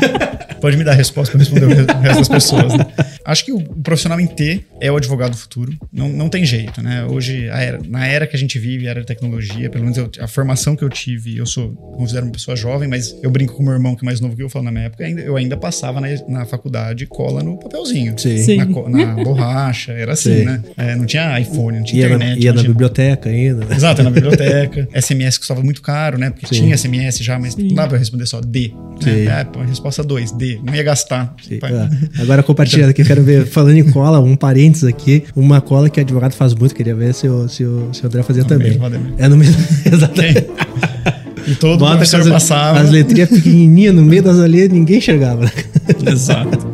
[0.60, 2.74] Pode me dar a resposta para responder o resto das pessoas.
[2.74, 2.86] Né?
[3.24, 5.72] Acho que o profissional em T é o advogado do futuro.
[5.92, 7.04] Não, não tem jeito, né?
[7.04, 9.96] Hoje, a era- na era que a gente vive, a era da tecnologia, pelo menos
[9.98, 13.54] eu- a formação que eu tive, eu sou, considero uma pessoa jovem, mas eu brinco
[13.54, 15.36] com meu irmão, que é mais novo que eu, falo na minha época, ainda- eu
[15.36, 18.14] ainda passava na, na faculdade cola no papelzinho.
[18.18, 18.36] Sim.
[18.38, 18.56] Sim.
[18.58, 18.66] Na,
[19.06, 20.44] na borracha, era assim, Sim.
[20.44, 20.62] né?
[20.76, 22.42] É, não tinha iPhone, não tinha Ia na, internet.
[22.42, 23.64] ia não na tinha- biblioteca ainda.
[23.64, 23.74] né?
[23.76, 24.88] Exato, na biblioteca.
[24.94, 26.30] SMS custava muito caro, né?
[26.30, 26.62] Porque Sim.
[26.64, 27.68] tinha SMS já, mas Sim.
[27.68, 28.72] não dava pra responder só D.
[29.00, 29.24] Sim.
[29.24, 29.44] Né?
[29.44, 30.60] Pô, resposta 2, D.
[30.62, 31.34] Não ia gastar.
[31.62, 36.00] Ah, agora compartilhando aqui, quero ver, falando em cola, um parênteses aqui, uma cola que
[36.00, 38.78] advogado faz muito, queria ver se o, se o, se o André fazia também.
[39.18, 39.54] É no meio.
[39.86, 40.46] Exatamente.
[41.46, 42.80] E todo Bota professor com as, passava.
[42.80, 45.50] as letrinhas pequenininhas no meio das alheias, ninguém enxergava.
[46.10, 46.73] Exato.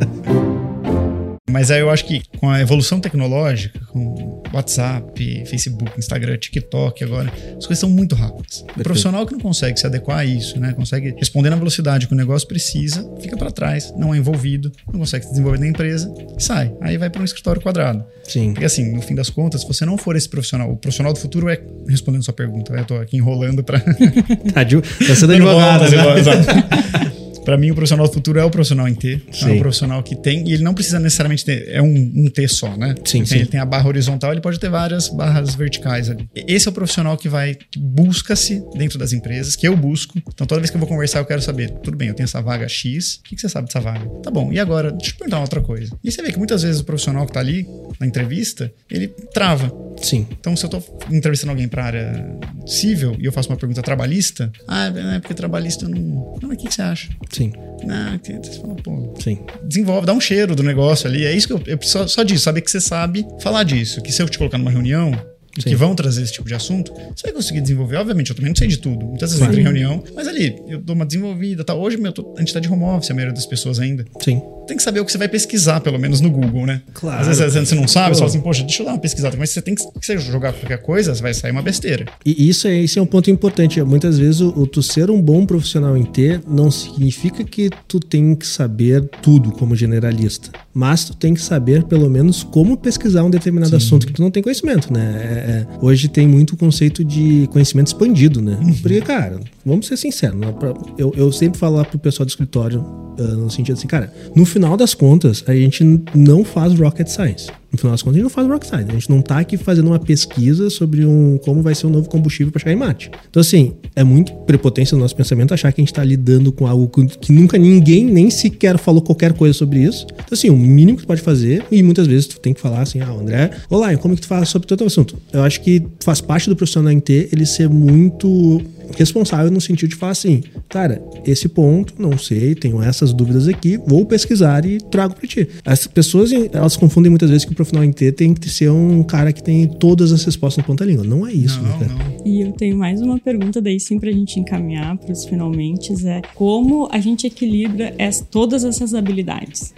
[1.51, 7.33] Mas aí eu acho que com a evolução tecnológica, com WhatsApp, Facebook, Instagram, TikTok agora,
[7.57, 8.65] as coisas são muito rápidas.
[8.77, 10.73] O profissional que não consegue se adequar a isso, né?
[10.73, 15.01] Consegue responder na velocidade que o negócio precisa, fica para trás, não é envolvido, não
[15.01, 16.73] consegue se desenvolver na empresa e sai.
[16.81, 18.05] Aí vai para um escritório quadrado.
[18.25, 18.53] Sim.
[18.53, 21.19] Porque assim, no fim das contas, se você não for esse profissional, o profissional do
[21.19, 22.81] futuro é respondendo sua pergunta, né?
[22.81, 23.81] Eu tô aqui enrolando para
[24.55, 26.19] Tá, tá sendo advogado, né?
[26.19, 27.10] exato.
[27.45, 29.21] Pra mim, o profissional do futuro é o profissional em T.
[29.43, 30.49] É um profissional que tem.
[30.49, 31.69] E ele não precisa necessariamente ter.
[31.69, 32.95] É um, um T só, né?
[33.05, 33.33] Sim, Ele sim.
[33.33, 36.29] tem, ele tem a barra horizontal, ele pode ter várias barras verticais ali.
[36.35, 37.57] Esse é o profissional que vai.
[37.77, 40.19] busca-se dentro das empresas, que eu busco.
[40.29, 42.41] Então, toda vez que eu vou conversar, eu quero saber: tudo bem, eu tenho essa
[42.41, 43.17] vaga X.
[43.17, 44.07] O que, que você sabe dessa vaga?
[44.23, 44.91] Tá bom, e agora?
[44.93, 45.97] Deixa eu perguntar uma outra coisa.
[46.03, 47.67] E você vê que muitas vezes o profissional que tá ali
[47.99, 49.73] na entrevista, ele trava.
[50.01, 50.27] Sim.
[50.31, 54.51] Então, se eu tô entrevistando alguém pra área civil e eu faço uma pergunta trabalhista,
[54.67, 55.99] ah, é porque trabalhista eu não.
[55.99, 57.09] Não, mas o que, que você acha?
[57.31, 57.53] Sim.
[57.85, 59.39] Não, que- você fala, pô, Sim.
[59.65, 61.25] desenvolve, dá um cheiro do negócio ali.
[61.25, 64.01] É isso que eu, eu preciso só disso, saber que você sabe falar disso.
[64.03, 65.13] Que se eu te colocar numa reunião.
[65.59, 65.69] Sim.
[65.71, 67.97] Que vão trazer esse tipo de assunto, você vai conseguir desenvolver.
[67.97, 69.05] Obviamente, eu também não sei de tudo.
[69.05, 69.53] Muitas vezes Claro.
[69.53, 71.65] eu entro em reunião, mas ali, eu dou uma desenvolvida.
[71.65, 71.75] Tá?
[71.75, 74.05] Hoje meu, tô- a gente tá de home office, a maioria das pessoas ainda.
[74.21, 74.41] Sim.
[74.71, 76.81] Tem que saber o que você vai pesquisar, pelo menos no Google, né?
[76.95, 77.29] Claro.
[77.29, 78.15] Às vezes você não sabe, Pô.
[78.15, 79.37] você fala assim, poxa, deixa eu dar uma pesquisada.
[79.37, 82.07] Mas você tem que, se você jogar qualquer coisa, vai sair uma besteira.
[82.25, 83.83] E isso é, isso é um ponto importante.
[83.83, 87.99] Muitas vezes o, o tu ser um bom profissional em T não significa que tu
[87.99, 90.51] tem que saber tudo como generalista.
[90.73, 94.31] Mas tu tem que saber, pelo menos, como pesquisar um determinado assunto que tu não
[94.31, 95.01] tem conhecimento, né?
[95.21, 98.57] É- é- hoje tem muito o conceito de conhecimento expandido, né?
[98.81, 100.39] Porque, cara, vamos ser sinceros.
[100.39, 100.55] né?
[100.97, 102.85] Eu, eu sempre falo lá pro pessoal do escritório,
[103.23, 107.51] no sentido assim, cara, no final das contas, a gente não faz rocket science.
[107.73, 108.87] No final das contas, a gente não faz rocket science.
[108.89, 112.09] A gente não tá aqui fazendo uma pesquisa sobre um, como vai ser um novo
[112.09, 113.11] combustível para chegar em Marte.
[113.31, 116.67] Então, assim, é muito prepotência do nosso pensamento achar que a gente tá lidando com
[116.67, 116.89] algo
[117.21, 120.05] que, nunca ninguém nem sequer falou qualquer coisa sobre isso.
[120.13, 122.81] Então, assim, o mínimo que tu pode fazer, e muitas vezes tu tem que falar
[122.81, 125.17] assim, ah, André, olá, como que tu fala sobre todo assunto?
[125.33, 128.61] Eu acho que faz parte do profissional em T ele ser muito
[128.97, 133.79] responsável no sentido de falar assim, cara, esse ponto, não sei, tenho essas dúvidas aqui,
[133.87, 135.49] vou pesquisar e trago para ti.
[135.65, 139.03] As pessoas, elas confundem muitas vezes que o profissional em T tem que ser um
[139.03, 141.05] cara que tem todas as respostas na ponta da língua.
[141.05, 141.93] Não é isso, né, não, cara?
[141.93, 142.27] não.
[142.27, 146.23] E eu tenho mais uma pergunta daí sim pra gente encaminhar para os finalmente, é
[146.35, 149.73] como a gente equilibra es- todas essas habilidades?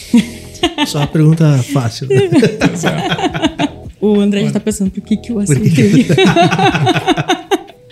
[0.86, 2.08] Só uma pergunta fácil.
[2.08, 2.16] né?
[4.00, 5.60] O André já tá pensando por que que o assunto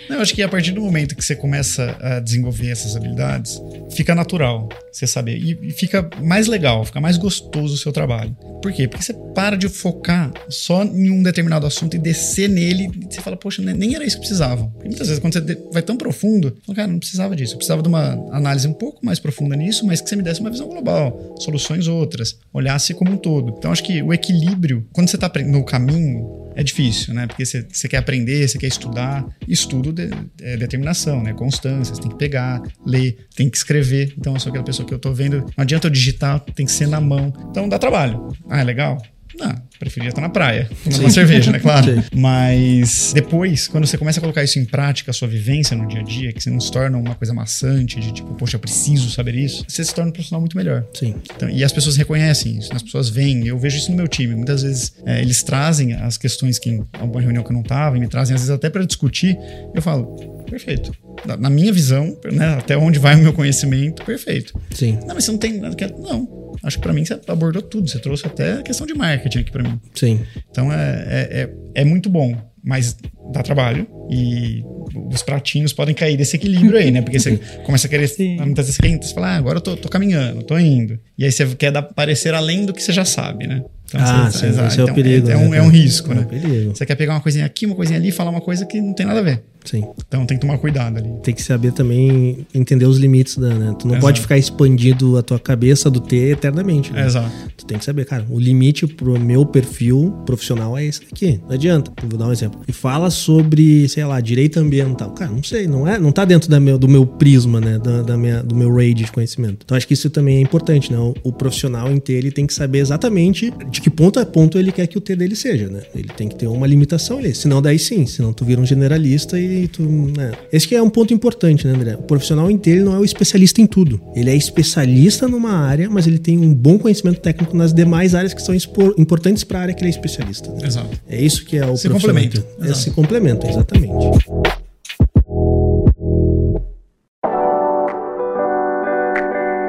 [0.09, 3.59] Eu acho que a partir do momento que você começa a desenvolver essas habilidades,
[3.91, 5.37] fica natural você saber.
[5.37, 8.35] E, e fica mais legal, fica mais gostoso o seu trabalho.
[8.61, 8.87] Por quê?
[8.87, 13.21] Porque você para de focar só em um determinado assunto e descer nele e você
[13.21, 14.69] fala, poxa, ne- nem era isso que precisavam.
[14.71, 17.53] Porque muitas vezes, quando você vai tão profundo, fala, cara, não precisava disso.
[17.53, 20.39] Eu precisava de uma análise um pouco mais profunda nisso, mas que você me desse
[20.41, 23.55] uma visão global, soluções outras, olhasse como um todo.
[23.57, 27.27] Então, acho que o equilíbrio, quando você está no caminho, é difícil, né?
[27.27, 29.25] Porque você, quer aprender, você quer estudar.
[29.47, 30.09] Estudo de-
[30.41, 31.33] é determinação, né?
[31.33, 34.13] Constância, você tem que pegar, ler, tem que escrever.
[34.17, 35.37] Então, eu sou aquela pessoa que eu tô vendo.
[35.57, 37.33] Não adianta eu digitar, tem que ser na mão.
[37.49, 38.29] Então, dá trabalho.
[38.49, 39.01] Ah, é legal?
[39.37, 41.59] Não, preferia estar na praia, tomando uma cerveja, né?
[41.59, 41.85] Claro.
[41.85, 42.03] Sim.
[42.15, 46.01] Mas depois, quando você começa a colocar isso em prática, a sua vivência no dia
[46.01, 49.09] a dia, que você não se torna uma coisa maçante, de tipo, poxa, eu preciso
[49.09, 50.85] saber isso, você se torna um profissional muito melhor.
[50.93, 51.15] Sim.
[51.35, 52.75] Então, e as pessoas reconhecem isso, né?
[52.75, 53.47] as pessoas veem.
[53.47, 54.35] Eu vejo isso no meu time.
[54.35, 57.97] Muitas vezes é, eles trazem as questões que em alguma reunião que eu não estava
[57.97, 59.37] e me trazem, às vezes até para discutir.
[59.73, 60.05] Eu falo,
[60.49, 60.95] perfeito.
[61.25, 64.53] Na, na minha visão, né, até onde vai o meu conhecimento, perfeito.
[64.71, 64.99] Sim.
[65.05, 65.85] Não, mas você não tem nada que.
[65.87, 66.42] Não.
[66.61, 67.89] Acho que para mim você abordou tudo.
[67.89, 69.79] Você trouxe até a questão de marketing aqui para mim.
[69.93, 70.19] Sim.
[70.51, 71.41] Então é, é,
[71.75, 72.95] é, é muito bom, mas
[73.31, 74.63] dá trabalho e
[75.11, 77.01] os pratinhos podem cair desse equilíbrio aí, né?
[77.01, 78.07] Porque você começa a querer.
[78.07, 78.37] Sim.
[78.37, 80.99] Muitas vezes você, quer, você fala, ah, agora eu tô, tô caminhando, tô indo.
[81.17, 83.63] E aí você quer dar, parecer além do que você já sabe, né?
[83.85, 84.67] Então, Ah, você- sim, exato.
[84.67, 85.63] esse é o Então, perigo, É, né, um, é cara?
[85.63, 86.21] um risco, É né?
[86.21, 86.75] um perigo.
[86.75, 88.93] Você quer pegar uma coisinha aqui, uma coisinha ali e falar uma coisa que não
[88.93, 89.43] tem nada a ver.
[89.63, 89.85] Sim.
[90.07, 91.09] Então tem que tomar cuidado ali.
[91.23, 93.75] Tem que saber também entender os limites da, né?
[93.77, 94.05] Tu não Exato.
[94.05, 96.91] pode ficar expandindo a tua cabeça do T eternamente.
[96.91, 97.05] Né?
[97.05, 97.31] Exato.
[97.57, 101.39] Tu tem que saber, cara, o limite pro meu perfil profissional é esse aqui.
[101.47, 101.91] Não adianta.
[102.07, 102.61] Vou dar um exemplo.
[102.67, 105.11] E fala sobre, sei lá, direito ambiental.
[105.11, 108.01] Cara, não sei, não é, não tá dentro da meu, do meu prisma, né, da,
[108.01, 109.59] da minha, do meu range de conhecimento.
[109.63, 110.97] Então acho que isso também é importante, né?
[110.97, 114.57] O, o profissional em T, ele tem que saber exatamente de que ponto a ponto
[114.57, 115.81] ele quer que o T dele seja, né?
[115.95, 117.33] Ele tem que ter uma limitação ali.
[117.33, 120.31] Senão daí sim, senão tu vira um generalista e tu, né?
[120.51, 121.95] Esse que é um ponto importante, né, André?
[121.95, 123.99] O profissional ele não é o especialista em tudo.
[124.15, 128.33] Ele é especialista numa área, mas ele tem um bom conhecimento técnico nas demais áreas
[128.33, 128.55] que são
[128.97, 130.49] importantes para a área que ele é especialista.
[130.51, 130.65] né?
[130.67, 130.89] Exato.
[131.07, 132.21] É isso que é o Se profissional.
[132.23, 132.79] complementa, É, exato.
[132.79, 133.93] se complementa, exatamente.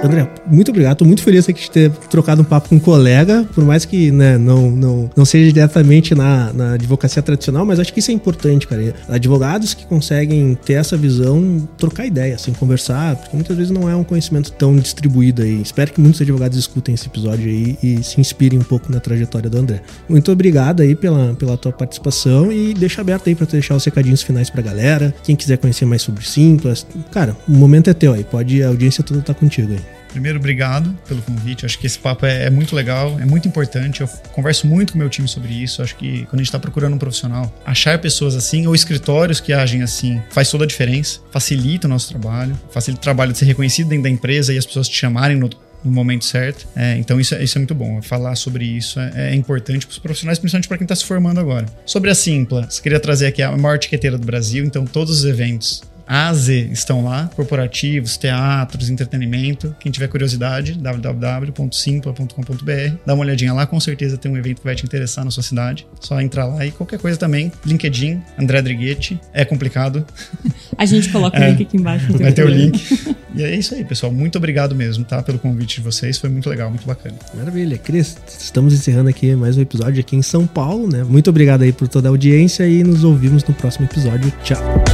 [0.04, 0.98] André, muito obrigado.
[0.98, 4.10] Tô muito feliz aqui de ter trocado um papo com um colega, por mais que
[4.10, 8.14] né, não, não, não seja diretamente na, na advocacia tradicional, mas acho que isso é
[8.14, 8.94] importante, cara.
[9.08, 13.96] Advogados que conseguem ter essa visão, trocar ideia, assim, conversar, porque muitas vezes não é
[13.96, 15.62] um conhecimento tão distribuído aí.
[15.62, 19.48] Espero que muitos advogados escutem esse episódio aí e se inspirem um pouco na trajetória
[19.48, 19.80] do André.
[20.06, 23.84] Muito obrigado aí pela, pela tua participação e deixa aberto aí pra tu deixar os
[23.84, 25.14] recadinhos finais pra galera.
[25.22, 28.22] Quem quiser conhecer mais sobre Simplas, cara, o momento é teu aí.
[28.22, 29.93] Pode, a audiência toda tá contigo aí.
[30.14, 31.66] Primeiro, obrigado pelo convite.
[31.66, 34.00] Acho que esse papo é, é muito legal, é muito importante.
[34.00, 35.82] Eu converso muito com meu time sobre isso.
[35.82, 39.52] Acho que quando a gente está procurando um profissional, achar pessoas assim ou escritórios que
[39.52, 43.44] agem assim faz toda a diferença, facilita o nosso trabalho, facilita o trabalho de ser
[43.46, 45.50] reconhecido dentro da empresa e as pessoas te chamarem no,
[45.84, 46.64] no momento certo.
[46.76, 48.00] É, então isso, é- isso é muito bom.
[48.00, 51.40] Falar sobre isso é, é importante para os profissionais, principalmente para quem está se formando
[51.40, 51.66] agora.
[51.84, 55.82] Sobre a Simpla, queria trazer aqui a maior tiqueteira do Brasil, então todos os eventos
[56.06, 59.74] A a Z estão lá, corporativos, teatros, entretenimento.
[59.80, 64.74] Quem tiver curiosidade, www.simpla.com.br, dá uma olhadinha lá, com certeza tem um evento que vai
[64.74, 65.86] te interessar na sua cidade.
[66.00, 70.04] Só entrar lá e qualquer coisa também, LinkedIn, André Driguetti, é complicado,
[70.76, 71.46] A gente coloca É.
[71.46, 72.12] o link aqui embaixo.
[72.18, 73.14] vai ter o link.
[73.34, 74.12] E é isso aí, pessoal.
[74.12, 75.22] Muito obrigado mesmo, tá?
[75.22, 77.16] Pelo convite de vocês, foi muito legal, muito bacana.
[77.34, 77.78] Maravilha.
[77.78, 81.02] Cris, estamos encerrando aqui mais um episódio aqui em São Paulo, né?
[81.02, 84.32] Muito obrigado aí por toda a audiência e nos ouvimos no próximo episódio.
[84.42, 84.93] Tchau.